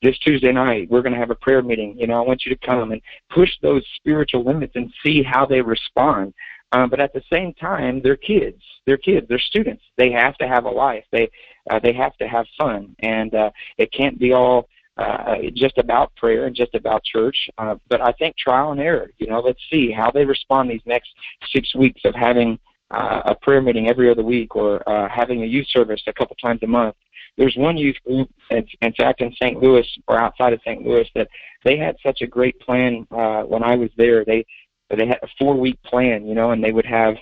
this 0.02 0.18
Tuesday 0.18 0.52
night 0.52 0.90
we're 0.90 1.02
going 1.02 1.12
to 1.12 1.18
have 1.18 1.30
a 1.30 1.36
prayer 1.36 1.62
meeting. 1.62 1.96
You 1.98 2.06
know, 2.06 2.22
I 2.22 2.26
want 2.26 2.44
you 2.44 2.54
to 2.54 2.66
come 2.66 2.92
and 2.92 3.00
push 3.30 3.50
those 3.62 3.84
spiritual 3.96 4.44
limits 4.44 4.72
and 4.76 4.92
see 5.02 5.22
how 5.22 5.46
they 5.46 5.60
respond. 5.60 6.34
Um, 6.72 6.88
but 6.88 7.00
at 7.00 7.12
the 7.12 7.22
same 7.32 7.52
time, 7.54 8.00
they're 8.02 8.16
kids. 8.16 8.62
They're 8.86 8.96
kids. 8.96 9.26
They're 9.28 9.40
students. 9.40 9.82
They 9.96 10.12
have 10.12 10.36
to 10.38 10.46
have 10.46 10.64
a 10.64 10.70
life. 10.70 11.04
They 11.10 11.28
uh, 11.68 11.80
they 11.80 11.92
have 11.92 12.16
to 12.18 12.28
have 12.28 12.46
fun, 12.56 12.94
and 13.00 13.34
uh, 13.34 13.50
it 13.76 13.92
can't 13.92 14.18
be 14.18 14.32
all 14.32 14.68
uh, 14.96 15.36
just 15.54 15.78
about 15.78 16.14
prayer 16.16 16.46
and 16.46 16.54
just 16.54 16.74
about 16.74 17.02
church. 17.04 17.36
Uh, 17.58 17.76
but 17.88 18.00
I 18.00 18.12
think 18.12 18.36
trial 18.36 18.72
and 18.72 18.80
error. 18.80 19.10
You 19.18 19.28
know, 19.28 19.40
let's 19.40 19.60
see 19.70 19.90
how 19.90 20.10
they 20.10 20.24
respond 20.24 20.70
these 20.70 20.82
next 20.84 21.10
six 21.52 21.74
weeks 21.74 22.02
of 22.04 22.14
having 22.14 22.58
uh, 22.90 23.22
a 23.26 23.34
prayer 23.34 23.62
meeting 23.62 23.88
every 23.88 24.10
other 24.10 24.22
week 24.22 24.56
or 24.56 24.86
uh, 24.88 25.08
having 25.08 25.42
a 25.42 25.46
youth 25.46 25.66
service 25.70 26.02
a 26.06 26.12
couple 26.12 26.36
times 26.36 26.60
a 26.62 26.66
month. 26.66 26.96
There's 27.36 27.54
one 27.56 27.76
youth 27.76 27.96
group, 28.04 28.28
in 28.50 28.66
in 28.82 28.92
fact, 28.92 29.20
in 29.20 29.32
St. 29.34 29.62
Louis 29.62 29.86
or 30.08 30.18
outside 30.18 30.52
of 30.52 30.60
St. 30.64 30.84
Louis, 30.84 31.08
that 31.14 31.28
they 31.64 31.76
had 31.76 31.96
such 32.02 32.22
a 32.22 32.26
great 32.26 32.58
plan 32.60 33.06
uh, 33.12 33.42
when 33.42 33.62
I 33.62 33.76
was 33.76 33.90
there. 33.96 34.24
They 34.24 34.44
they 34.90 35.06
had 35.06 35.18
a 35.22 35.28
four 35.38 35.54
week 35.54 35.80
plan, 35.84 36.26
you 36.26 36.34
know, 36.34 36.50
and 36.50 36.62
they 36.62 36.72
would 36.72 36.86
have 36.86 37.14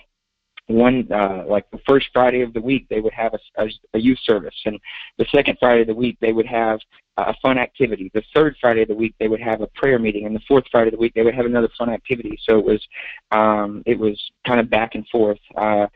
one 0.69 1.11
uh, 1.11 1.43
like 1.47 1.69
the 1.71 1.79
first 1.87 2.07
Friday 2.13 2.41
of 2.41 2.53
the 2.53 2.61
week 2.61 2.87
they 2.89 3.01
would 3.01 3.13
have 3.13 3.33
a, 3.33 3.63
a, 3.63 3.69
a 3.95 3.99
youth 3.99 4.19
service, 4.23 4.55
and 4.65 4.79
the 5.17 5.25
second 5.33 5.57
Friday 5.59 5.81
of 5.81 5.87
the 5.87 5.95
week 5.95 6.17
they 6.21 6.31
would 6.31 6.45
have 6.45 6.79
a 7.17 7.33
fun 7.41 7.57
activity. 7.57 8.11
The 8.13 8.23
third 8.33 8.55
Friday 8.61 8.83
of 8.83 8.87
the 8.87 8.95
week 8.95 9.15
they 9.19 9.27
would 9.27 9.41
have 9.41 9.61
a 9.61 9.67
prayer 9.67 9.99
meeting, 9.99 10.25
and 10.25 10.35
the 10.35 10.41
fourth 10.47 10.65
Friday 10.71 10.89
of 10.89 10.93
the 10.93 10.99
week 10.99 11.13
they 11.15 11.23
would 11.23 11.35
have 11.35 11.47
another 11.47 11.69
fun 11.77 11.89
activity. 11.89 12.39
So 12.47 12.59
it 12.59 12.65
was 12.65 12.87
um, 13.31 13.83
it 13.85 13.97
was 13.97 14.19
kind 14.45 14.59
of 14.59 14.69
back 14.69 14.95
and 14.95 15.07
forth. 15.07 15.39
Uh, 15.57 15.87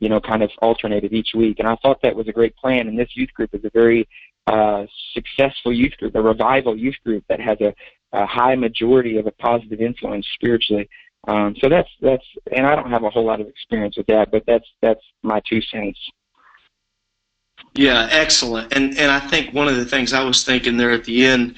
you 0.00 0.08
know, 0.08 0.20
kind 0.20 0.42
of 0.42 0.50
alternated 0.60 1.12
each 1.12 1.30
week. 1.32 1.60
And 1.60 1.68
I 1.68 1.76
thought 1.76 2.02
that 2.02 2.16
was 2.16 2.26
a 2.26 2.32
great 2.32 2.56
plan. 2.56 2.88
And 2.88 2.98
this 2.98 3.10
youth 3.14 3.32
group 3.34 3.50
is 3.54 3.64
a 3.64 3.70
very 3.72 4.08
uh, 4.48 4.84
successful 5.14 5.72
youth 5.72 5.96
group, 5.96 6.16
a 6.16 6.20
revival 6.20 6.76
youth 6.76 6.96
group 7.04 7.22
that 7.28 7.40
has 7.40 7.56
a, 7.60 7.72
a 8.12 8.26
high 8.26 8.56
majority 8.56 9.18
of 9.18 9.28
a 9.28 9.30
positive 9.30 9.80
influence 9.80 10.26
spiritually. 10.34 10.88
Um, 11.28 11.54
so 11.60 11.68
that's 11.68 11.88
that's, 12.00 12.24
and 12.54 12.66
I 12.66 12.74
don't 12.74 12.90
have 12.90 13.04
a 13.04 13.10
whole 13.10 13.24
lot 13.24 13.40
of 13.40 13.46
experience 13.48 13.96
with 13.96 14.06
that, 14.08 14.30
but 14.30 14.44
that's 14.46 14.66
that's 14.80 15.04
my 15.22 15.40
two 15.48 15.60
cents. 15.60 15.98
Yeah, 17.74 18.08
excellent. 18.10 18.74
And 18.74 18.98
and 18.98 19.10
I 19.10 19.20
think 19.20 19.54
one 19.54 19.68
of 19.68 19.76
the 19.76 19.84
things 19.84 20.12
I 20.12 20.24
was 20.24 20.44
thinking 20.44 20.76
there 20.76 20.90
at 20.90 21.04
the 21.04 21.24
end, 21.24 21.56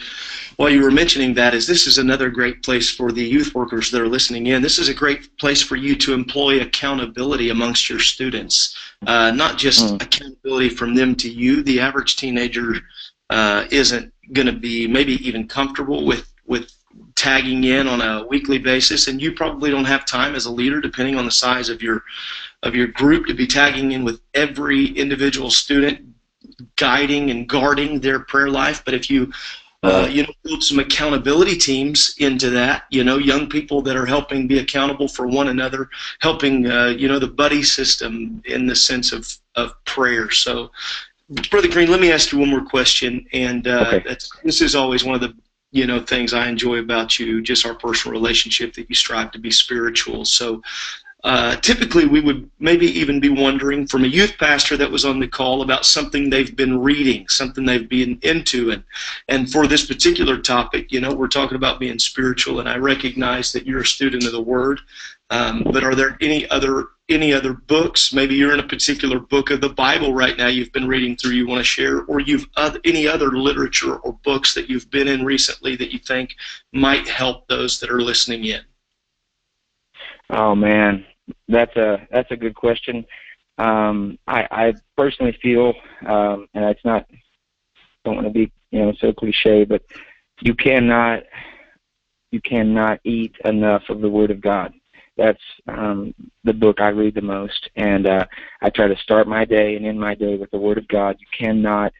while 0.57 0.69
you 0.69 0.83
were 0.83 0.91
mentioning 0.91 1.35
that, 1.35 1.55
is 1.55 1.67
this 1.67 1.87
is 1.87 1.99
another 1.99 2.31
great 2.31 2.63
place 2.63 2.91
for 2.91 3.11
the 3.11 3.25
youth 3.25 3.55
workers 3.55 3.91
that 3.91 4.01
are 4.01 4.07
listening 4.07 4.47
in. 4.49 4.63
This 4.63 4.79
is 4.79 4.89
a 4.89 4.95
great 4.95 5.37
place 5.39 5.63
for 5.63 5.77
you 5.77 5.97
to 5.97 6.13
employ 6.13 6.61
accountability 6.61 7.49
amongst 7.51 7.89
your 7.89 8.01
students, 8.01 8.77
uh, 9.07 9.31
not 9.31 9.59
just 9.59 9.95
Mm. 9.95 10.03
accountability 10.03 10.69
from 10.69 10.95
them 10.95 11.17
to 11.17 11.29
you. 11.29 11.63
The 11.63 11.81
average 11.81 12.17
teenager 12.17 12.77
uh, 13.31 13.65
isn't 13.71 14.13
going 14.33 14.47
to 14.47 14.53
be 14.53 14.87
maybe 14.87 15.15
even 15.27 15.49
comfortable 15.49 16.05
with 16.05 16.31
with 16.47 16.71
tagging 17.17 17.65
in 17.65 17.87
on 17.87 18.01
a 18.01 18.27
weekly 18.27 18.59
basis, 18.59 19.09
and 19.09 19.21
you 19.21 19.33
probably 19.33 19.71
don't 19.71 19.85
have 19.85 20.05
time 20.05 20.35
as 20.35 20.47
a 20.47 20.51
leader, 20.51 20.81
depending 20.81 21.17
on 21.17 21.25
the 21.25 21.31
size 21.31 21.69
of 21.69 21.83
your 21.83 22.03
of 22.63 22.75
your 22.75 22.89
group, 22.89 23.27
to 23.27 23.35
be 23.35 23.47
tagging 23.47 23.93
in 23.93 24.05
with 24.05 24.21
every 24.35 24.87
individual 24.87 25.51
student, 25.51 26.01
guiding 26.77 27.31
and 27.31 27.49
guarding 27.49 28.01
their 28.01 28.21
prayer 28.21 28.49
life. 28.49 28.83
But 28.85 28.95
if 28.95 29.11
you 29.11 29.33
uh, 29.85 30.09
you 30.11 30.23
know, 30.23 30.33
build 30.43 30.63
some 30.63 30.79
accountability 30.79 31.57
teams 31.57 32.15
into 32.19 32.49
that. 32.51 32.85
You 32.91 33.05
know, 33.05 33.19
young 33.19 33.49
people 33.49 33.83
that 33.83 33.97
are 33.97 34.07
helping 34.07 34.49
be 34.49 34.59
accountable 34.59 35.09
for 35.09 35.27
one 35.27 35.49
another, 35.49 35.91
helping 36.21 36.67
uh, 36.67 36.87
you 36.97 37.07
know 37.07 37.19
the 37.19 37.29
buddy 37.29 37.63
system 37.63 38.43
in 38.47 38.67
the 38.67 38.75
sense 38.75 39.13
of 39.13 39.31
of 39.57 39.75
prayer. 39.85 40.31
So, 40.31 40.71
Brother 41.51 41.69
Green, 41.69 41.91
let 41.91 42.01
me 42.01 42.11
ask 42.11 42.33
you 42.33 42.39
one 42.39 42.49
more 42.49 42.65
question, 42.65 43.27
and 43.35 43.69
uh, 43.69 43.85
Okay. 43.89 44.03
that's, 44.09 44.31
this 44.43 44.63
is 44.63 44.75
always 44.75 45.05
one 45.05 45.15
of 45.15 45.21
the 45.21 45.35
you 45.75 45.87
know 45.87 46.01
things 46.01 46.33
I 46.33 46.49
enjoy 46.49 46.79
about 46.79 47.19
you, 47.19 47.43
just 47.43 47.67
our 47.67 47.75
personal 47.75 48.13
relationship 48.13 48.75
that 48.75 48.89
you 48.89 48.95
strive 48.95 49.33
to 49.33 49.39
be 49.39 49.51
spiritual. 49.51 50.25
So. 50.25 50.63
Uh, 51.25 51.57
typically 51.57 52.05
we 52.05 52.21
would 52.21 52.51
maybe 52.59 52.87
even 52.87 53.19
be 53.19 53.31
wondering 53.31 53.87
from 53.87 54.05
a 54.05 54.09
youth 54.09 54.37
pastor 54.39 54.77
that 54.77 54.91
was 54.91 55.07
on 55.07 55.19
the 55.19 55.27
call 55.27 55.63
about 55.63 55.87
something 55.87 56.29
they've 56.29 56.55
been 56.55 56.79
reading, 56.79 57.27
something 57.29 57.65
they've 57.65 57.89
been 57.89 58.19
into, 58.23 58.71
and 58.71 58.85
and 59.29 59.51
for 59.51 59.67
this 59.67 59.87
particular 59.87 60.39
topic, 60.39 60.93
you 60.93 61.01
know, 61.01 61.15
we're 61.15 61.29
talking 61.29 61.57
about 61.57 61.81
being 61.81 61.99
spiritual, 61.99 62.61
and 62.61 62.69
I 62.69 62.77
recognize 62.77 63.53
that 63.53 63.67
you're 63.67 63.81
a 63.81 63.87
student 63.87 64.25
of 64.27 64.33
the 64.33 64.43
Word. 64.43 64.81
Um, 65.31 65.63
but 65.73 65.83
are 65.83 65.95
there 65.95 66.19
any 66.21 66.49
other 66.51 66.89
any 67.09 67.33
other 67.33 67.55
books? 67.55 68.13
Maybe 68.13 68.35
you're 68.35 68.53
in 68.53 68.61
a 68.61 68.69
particular 68.69 69.19
book 69.19 69.51
of 69.51 69.63
the 69.63 69.71
Bible 69.71 70.13
right 70.13 70.37
now 70.37 70.49
you've 70.49 70.73
been 70.73 70.87
reading 70.87 71.17
through. 71.17 71.33
You 71.33 71.47
want 71.47 71.61
to 71.61 71.65
share, 71.65 72.03
or 72.03 72.21
you've 72.21 72.47
any 72.85 73.09
other 73.09 73.31
literature 73.31 73.97
or 73.97 74.19
books 74.25 74.53
that 74.55 74.69
you've 74.69 74.91
been 74.91 75.09
in 75.09 75.25
recently 75.25 75.75
that 75.77 75.93
you 75.93 75.99
think 75.99 76.35
might 76.75 77.09
help 77.09 77.49
those 77.49 77.81
that 77.81 77.91
are 77.91 78.03
listening 78.03 78.45
in. 78.45 78.61
Oh 80.31 80.55
man, 80.55 81.05
that's 81.49 81.75
a 81.77 82.07
that's 82.11 82.31
a 82.31 82.37
good 82.37 82.55
question. 82.55 83.05
Um, 83.59 84.19
I, 84.27 84.47
I 84.51 84.75
personally 84.97 85.37
feel, 85.41 85.75
um, 86.07 86.49
and 86.55 86.65
it's 86.65 86.85
not 86.85 87.07
don't 88.05 88.17
want 88.17 88.27
to 88.27 88.33
be 88.33 88.53
you 88.71 88.81
know 88.81 88.93
so 88.99 89.13
cliche, 89.13 89.65
but 89.65 89.83
you 90.41 90.55
cannot 90.55 91.23
you 92.31 92.41
cannot 92.41 93.01
eat 93.05 93.37
enough 93.45 93.83
of 93.89 94.01
the 94.01 94.09
Word 94.09 94.31
of 94.31 94.41
God. 94.41 94.73
That's 95.17 95.43
um, 95.69 96.13
the 96.43 96.53
book 96.53 96.81
I 96.81 96.89
read 96.89 97.15
the 97.15 97.23
most, 97.23 97.71
and 97.77 98.07
uh, 98.07 98.27
I 98.61 98.71
try 98.71 98.89
to 98.89 98.97
start 98.97 99.29
my 99.29 99.45
day 99.45 99.77
and 99.77 99.87
end 99.87 100.01
my 100.01 100.15
day 100.15 100.37
with 100.37 100.51
the 100.51 100.59
Word 100.59 100.79
of 100.79 100.89
God. 100.89 101.17
You 101.21 101.27
cannot 101.37 101.93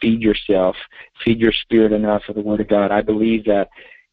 feed 0.00 0.22
yourself, 0.22 0.76
feed 1.24 1.40
your 1.40 1.52
spirit 1.52 1.92
enough 1.92 2.22
of 2.28 2.36
the 2.36 2.40
Word 2.40 2.60
of 2.60 2.68
God. 2.68 2.92
I 2.92 3.02
believe 3.02 3.44
that 3.46 3.68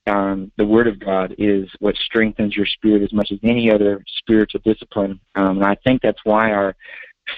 um, 0.07 0.51
the 0.57 0.65
Word 0.65 0.87
of 0.87 0.99
God 0.99 1.35
is 1.37 1.67
what 1.79 1.95
strengthens 1.95 2.55
your 2.55 2.65
spirit 2.65 3.03
as 3.03 3.13
much 3.13 3.31
as 3.31 3.39
any 3.43 3.71
other 3.71 4.03
spiritual 4.19 4.61
discipline. 4.63 5.19
Um, 5.35 5.57
and 5.57 5.65
I 5.65 5.75
think 5.83 6.01
that's 6.01 6.23
why 6.23 6.51
our 6.51 6.75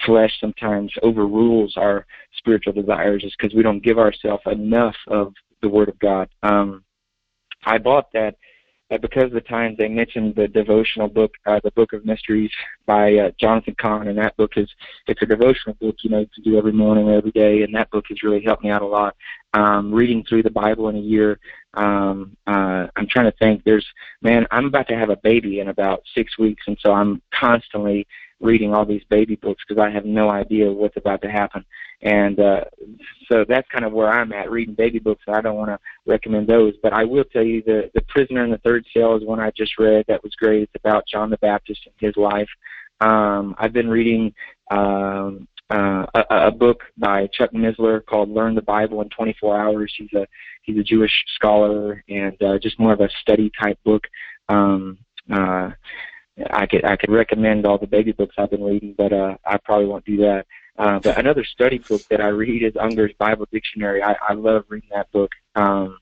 flesh 0.05 0.31
sometimes 0.39 0.93
overrules 1.01 1.75
our 1.77 2.05
spiritual 2.37 2.73
desires, 2.73 3.23
is 3.23 3.33
because 3.37 3.55
we 3.55 3.63
don't 3.63 3.83
give 3.83 3.97
ourselves 3.97 4.43
enough 4.45 4.95
of 5.07 5.33
the 5.61 5.69
Word 5.69 5.89
of 5.89 5.99
God. 5.99 6.29
Um, 6.43 6.83
I 7.65 7.77
bought 7.77 8.11
that 8.13 8.35
uh, 8.91 8.97
because 8.97 9.25
of 9.25 9.31
the 9.31 9.41
times 9.41 9.77
they 9.77 9.87
mentioned 9.87 10.35
the 10.35 10.47
devotional 10.47 11.07
book, 11.07 11.33
uh, 11.45 11.59
the 11.63 11.71
Book 11.71 11.93
of 11.93 12.05
Mysteries 12.05 12.51
by 12.85 13.15
uh, 13.15 13.31
Jonathan 13.39 13.75
Cahn, 13.79 14.07
and 14.07 14.17
that 14.17 14.35
book 14.37 14.53
is 14.57 14.69
it's 15.07 15.21
a 15.21 15.25
devotional 15.25 15.75
book 15.79 15.95
you 16.01 16.09
know 16.09 16.25
to 16.25 16.41
do 16.41 16.57
every 16.57 16.71
morning 16.71 17.07
or 17.07 17.17
every 17.17 17.31
day, 17.31 17.61
and 17.63 17.73
that 17.75 17.91
book 17.91 18.05
has 18.09 18.23
really 18.23 18.41
helped 18.43 18.63
me 18.63 18.69
out 18.69 18.81
a 18.81 18.87
lot. 18.87 19.15
Um, 19.53 19.91
reading 19.91 20.23
through 20.23 20.43
the 20.43 20.51
Bible 20.51 20.89
in 20.89 20.95
a 20.95 20.99
year, 20.99 21.39
um, 21.73 22.35
uh, 22.47 22.87
I'm 22.95 23.07
trying 23.07 23.31
to 23.31 23.37
think. 23.37 23.63
There's 23.63 23.85
man, 24.21 24.47
I'm 24.51 24.65
about 24.65 24.87
to 24.89 24.97
have 24.97 25.09
a 25.09 25.17
baby 25.17 25.59
in 25.59 25.69
about 25.69 26.03
six 26.15 26.37
weeks, 26.37 26.63
and 26.67 26.77
so 26.81 26.91
I'm 26.91 27.21
constantly 27.31 28.07
reading 28.41 28.73
all 28.73 28.85
these 28.85 29.03
baby 29.09 29.35
books 29.35 29.63
because 29.67 29.81
I 29.81 29.89
have 29.89 30.05
no 30.05 30.29
idea 30.29 30.71
what's 30.71 30.97
about 30.97 31.21
to 31.23 31.29
happen. 31.29 31.65
And 32.01 32.39
uh, 32.39 32.63
so 33.29 33.43
that's 33.47 33.67
kind 33.69 33.83
of 33.83 33.91
where 33.91 34.09
I'm 34.09 34.31
at, 34.31 34.49
reading 34.49 34.73
baby 34.73 34.99
books. 34.99 35.23
I 35.27 35.41
don't 35.41 35.57
want 35.57 35.69
to 35.69 35.79
recommend 36.05 36.47
those, 36.47 36.73
but 36.81 36.93
I 36.93 37.03
will 37.03 37.25
tell 37.25 37.43
you 37.43 37.61
the 37.61 37.91
the 37.93 38.01
Prisoner 38.07 38.43
in 38.45 38.51
the 38.51 38.57
Third 38.59 38.85
Cell 38.93 39.17
is 39.17 39.23
one 39.23 39.39
I 39.39 39.51
just 39.55 39.77
read. 39.77 40.05
That 40.07 40.23
was 40.23 40.33
great. 40.35 40.63
It's 40.63 40.75
about 40.75 41.07
John 41.11 41.29
the 41.29 41.37
Baptist 41.37 41.81
and 41.85 41.95
his 41.99 42.15
life. 42.15 42.49
Um, 43.01 43.55
I've 43.57 43.73
been 43.73 43.89
reading 43.89 44.33
um, 44.71 45.47
uh, 45.69 46.05
a, 46.15 46.47
a 46.47 46.51
book 46.51 46.83
by 46.97 47.27
Chuck 47.33 47.51
Missler 47.51 48.05
called 48.05 48.29
"Learn 48.29 48.55
the 48.55 48.61
Bible 48.61 49.01
in 49.01 49.09
24 49.09 49.59
Hours." 49.59 49.93
He's 49.97 50.13
a 50.13 50.25
he's 50.61 50.77
a 50.77 50.83
Jewish 50.83 51.11
scholar 51.35 52.03
and 52.07 52.41
uh, 52.41 52.59
just 52.59 52.79
more 52.79 52.93
of 52.93 53.01
a 53.01 53.09
study 53.21 53.51
type 53.61 53.77
book. 53.83 54.07
Um, 54.47 54.97
uh, 55.31 55.71
I 56.51 56.65
could 56.65 56.85
I 56.85 56.95
could 56.95 57.11
recommend 57.11 57.65
all 57.65 57.77
the 57.77 57.87
baby 57.87 58.11
books 58.11 58.35
I've 58.37 58.51
been 58.51 58.63
reading, 58.63 58.95
but 58.97 59.13
uh, 59.13 59.35
I 59.45 59.57
probably 59.57 59.85
won't 59.85 60.05
do 60.05 60.17
that. 60.17 60.45
Uh, 60.77 60.99
but 60.99 61.17
another 61.17 61.43
study 61.43 61.79
book 61.79 62.01
that 62.09 62.21
I 62.21 62.27
read 62.27 62.63
is 62.63 62.73
Unger's 62.79 63.13
Bible 63.19 63.47
Dictionary. 63.51 64.01
I, 64.01 64.15
I 64.27 64.33
love 64.33 64.63
reading 64.69 64.89
that 64.93 65.11
book. 65.11 65.31
Um, 65.55 65.97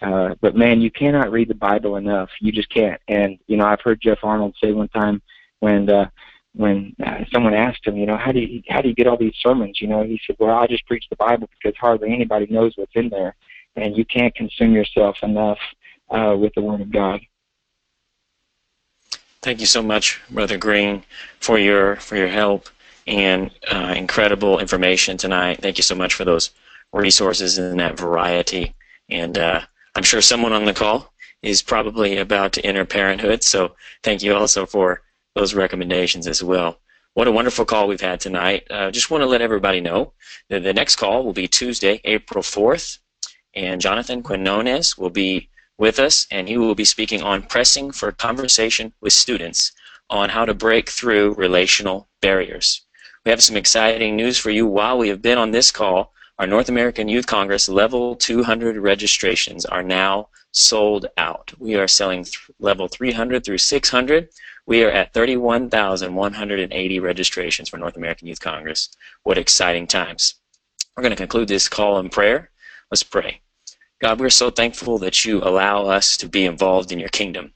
uh, 0.00 0.34
but 0.40 0.56
man, 0.56 0.80
you 0.80 0.90
cannot 0.90 1.30
read 1.30 1.48
the 1.48 1.54
Bible 1.54 1.96
enough. 1.96 2.28
You 2.40 2.52
just 2.52 2.68
can't. 2.70 3.00
And 3.08 3.38
you 3.46 3.56
know, 3.56 3.66
I've 3.66 3.80
heard 3.80 4.00
Jeff 4.00 4.18
Arnold 4.22 4.56
say 4.62 4.72
one 4.72 4.88
time 4.88 5.22
when 5.60 5.88
uh, 5.88 6.08
when 6.54 6.94
uh, 7.04 7.24
someone 7.32 7.54
asked 7.54 7.86
him, 7.86 7.96
you 7.96 8.06
know, 8.06 8.16
how 8.16 8.32
do 8.32 8.40
you 8.40 8.62
how 8.68 8.80
do 8.80 8.88
you 8.88 8.94
get 8.94 9.06
all 9.06 9.16
these 9.16 9.34
sermons? 9.40 9.80
You 9.80 9.88
know, 9.88 10.02
he 10.02 10.20
said, 10.26 10.36
well, 10.38 10.56
I 10.56 10.66
just 10.66 10.86
preach 10.86 11.04
the 11.10 11.16
Bible 11.16 11.48
because 11.56 11.76
hardly 11.78 12.12
anybody 12.12 12.46
knows 12.46 12.72
what's 12.76 12.96
in 12.96 13.08
there, 13.08 13.36
and 13.76 13.96
you 13.96 14.04
can't 14.04 14.34
consume 14.34 14.72
yourself 14.72 15.16
enough 15.22 15.58
uh, 16.10 16.34
with 16.38 16.52
the 16.54 16.62
Word 16.62 16.80
of 16.80 16.92
God. 16.92 17.20
Thank 19.40 19.60
you 19.60 19.66
so 19.66 19.82
much, 19.82 20.20
Brother 20.30 20.58
Green, 20.58 21.04
for 21.40 21.58
your 21.58 21.96
for 21.96 22.16
your 22.16 22.28
help 22.28 22.68
and 23.06 23.50
uh, 23.70 23.94
incredible 23.96 24.58
information 24.58 25.16
tonight. 25.16 25.60
Thank 25.62 25.78
you 25.78 25.82
so 25.82 25.94
much 25.94 26.14
for 26.14 26.24
those 26.24 26.50
resources 26.92 27.56
and 27.56 27.78
that 27.78 27.98
variety. 27.98 28.74
And 29.08 29.38
uh, 29.38 29.60
I'm 29.94 30.02
sure 30.02 30.20
someone 30.20 30.52
on 30.52 30.64
the 30.64 30.74
call 30.74 31.12
is 31.42 31.62
probably 31.62 32.18
about 32.18 32.52
to 32.54 32.66
enter 32.66 32.84
parenthood, 32.84 33.44
so 33.44 33.76
thank 34.02 34.22
you 34.22 34.34
also 34.34 34.66
for 34.66 35.02
those 35.34 35.54
recommendations 35.54 36.26
as 36.26 36.42
well. 36.42 36.80
What 37.14 37.28
a 37.28 37.32
wonderful 37.32 37.64
call 37.64 37.88
we've 37.88 38.00
had 38.00 38.20
tonight. 38.20 38.66
Uh, 38.70 38.90
just 38.90 39.10
want 39.10 39.22
to 39.22 39.26
let 39.26 39.40
everybody 39.40 39.80
know 39.80 40.12
that 40.50 40.62
the 40.62 40.74
next 40.74 40.96
call 40.96 41.24
will 41.24 41.32
be 41.32 41.48
Tuesday, 41.48 42.00
April 42.04 42.42
4th, 42.42 42.98
and 43.54 43.80
Jonathan 43.80 44.22
Quinones 44.22 44.98
will 44.98 45.10
be 45.10 45.48
with 45.78 45.98
us, 45.98 46.26
and 46.30 46.48
he 46.48 46.58
will 46.58 46.74
be 46.74 46.84
speaking 46.84 47.22
on 47.22 47.42
pressing 47.42 47.92
for 47.92 48.12
conversation 48.12 48.92
with 49.00 49.12
students 49.12 49.72
on 50.10 50.30
how 50.30 50.44
to 50.44 50.54
break 50.54 50.90
through 50.90 51.34
relational 51.34 52.08
barriers. 52.20 52.82
We 53.24 53.30
have 53.30 53.42
some 53.42 53.56
exciting 53.56 54.16
news 54.16 54.38
for 54.38 54.50
you 54.50 54.66
while 54.66 54.98
we 54.98 55.08
have 55.08 55.22
been 55.22 55.38
on 55.38 55.52
this 55.52 55.70
call. 55.70 56.12
Our 56.38 56.46
North 56.46 56.68
American 56.68 57.08
Youth 57.08 57.26
Congress 57.26 57.68
Level 57.68 58.16
200 58.16 58.76
registrations 58.76 59.64
are 59.64 59.82
now 59.82 60.28
sold 60.52 61.06
out. 61.16 61.52
We 61.58 61.74
are 61.76 61.88
selling 61.88 62.24
th- 62.24 62.50
level 62.58 62.88
300 62.88 63.44
through 63.44 63.58
600. 63.58 64.28
We 64.66 64.84
are 64.84 64.90
at 64.90 65.12
31,180 65.12 67.00
registrations 67.00 67.68
for 67.68 67.76
North 67.76 67.96
American 67.96 68.28
Youth 68.28 68.40
Congress. 68.40 68.88
What 69.24 69.38
exciting 69.38 69.86
times. 69.86 70.34
We're 70.96 71.02
going 71.02 71.10
to 71.10 71.16
conclude 71.16 71.48
this 71.48 71.68
call 71.68 71.98
in 71.98 72.08
prayer. 72.08 72.50
Let's 72.90 73.02
pray. 73.02 73.42
God, 74.00 74.20
we're 74.20 74.30
so 74.30 74.48
thankful 74.50 74.98
that 74.98 75.24
you 75.24 75.42
allow 75.42 75.86
us 75.86 76.16
to 76.18 76.28
be 76.28 76.44
involved 76.44 76.92
in 76.92 77.00
your 77.00 77.08
kingdom. 77.08 77.52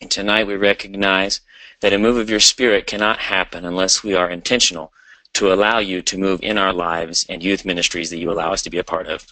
And 0.00 0.08
tonight 0.08 0.46
we 0.46 0.54
recognize 0.54 1.40
that 1.80 1.92
a 1.92 1.98
move 1.98 2.18
of 2.18 2.30
your 2.30 2.38
spirit 2.38 2.86
cannot 2.86 3.18
happen 3.18 3.64
unless 3.64 4.04
we 4.04 4.14
are 4.14 4.30
intentional 4.30 4.92
to 5.34 5.52
allow 5.52 5.78
you 5.78 6.00
to 6.02 6.16
move 6.16 6.40
in 6.40 6.56
our 6.56 6.72
lives 6.72 7.26
and 7.28 7.42
youth 7.42 7.64
ministries 7.64 8.10
that 8.10 8.18
you 8.18 8.30
allow 8.30 8.52
us 8.52 8.62
to 8.62 8.70
be 8.70 8.78
a 8.78 8.84
part 8.84 9.08
of. 9.08 9.26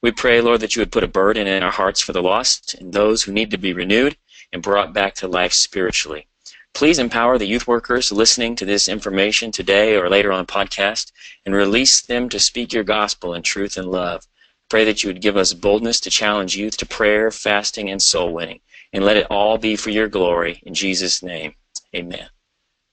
We 0.00 0.10
pray, 0.10 0.40
Lord, 0.40 0.58
that 0.62 0.74
you 0.74 0.80
would 0.80 0.90
put 0.90 1.04
a 1.04 1.08
burden 1.08 1.46
in 1.46 1.62
our 1.62 1.70
hearts 1.70 2.00
for 2.00 2.12
the 2.12 2.22
lost 2.22 2.74
and 2.74 2.92
those 2.92 3.22
who 3.22 3.30
need 3.30 3.52
to 3.52 3.56
be 3.56 3.72
renewed 3.72 4.16
and 4.52 4.60
brought 4.60 4.92
back 4.92 5.14
to 5.16 5.28
life 5.28 5.52
spiritually. 5.52 6.26
Please 6.74 6.98
empower 6.98 7.38
the 7.38 7.46
youth 7.46 7.68
workers 7.68 8.10
listening 8.10 8.56
to 8.56 8.64
this 8.64 8.88
information 8.88 9.52
today 9.52 9.96
or 9.96 10.10
later 10.10 10.32
on 10.32 10.46
podcast 10.46 11.12
and 11.46 11.54
release 11.54 12.00
them 12.00 12.28
to 12.28 12.40
speak 12.40 12.72
your 12.72 12.82
gospel 12.82 13.34
in 13.34 13.42
truth 13.42 13.76
and 13.76 13.88
love. 13.88 14.26
Pray 14.72 14.86
that 14.86 15.02
you 15.02 15.10
would 15.10 15.20
give 15.20 15.36
us 15.36 15.52
boldness 15.52 16.00
to 16.00 16.08
challenge 16.08 16.56
youth 16.56 16.78
to 16.78 16.86
prayer, 16.86 17.30
fasting, 17.30 17.90
and 17.90 18.00
soul 18.00 18.32
winning. 18.32 18.60
And 18.94 19.04
let 19.04 19.18
it 19.18 19.26
all 19.28 19.58
be 19.58 19.76
for 19.76 19.90
your 19.90 20.08
glory. 20.08 20.62
In 20.64 20.72
Jesus' 20.72 21.22
name, 21.22 21.56
amen. 21.94 22.30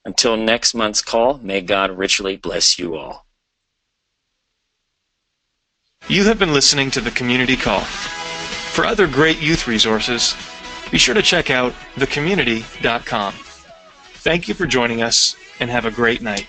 Until 0.04 0.36
next 0.36 0.74
month's 0.74 1.02
call, 1.02 1.38
may 1.38 1.62
God 1.62 1.92
richly 1.92 2.36
bless 2.36 2.78
you 2.78 2.98
all. 2.98 3.26
You 6.10 6.26
have 6.26 6.38
been 6.38 6.52
listening 6.52 6.92
to 6.92 7.00
the 7.00 7.12
Community 7.12 7.56
Call. 7.56 7.86
For 8.76 8.84
other 8.84 9.08
great 9.08 9.40
youth 9.40 9.66
resources, 9.66 10.36
be 10.92 10.98
sure 10.98 11.16
to 11.16 11.22
check 11.22 11.50
out 11.50 11.72
thecommunity.com. 11.96 13.34
Thank 14.16 14.50
you 14.50 14.54
for 14.54 14.68
joining 14.68 15.02
us 15.02 15.38
and 15.62 15.70
have 15.70 15.86
a 15.86 15.92
great 15.92 16.22
night. 16.22 16.46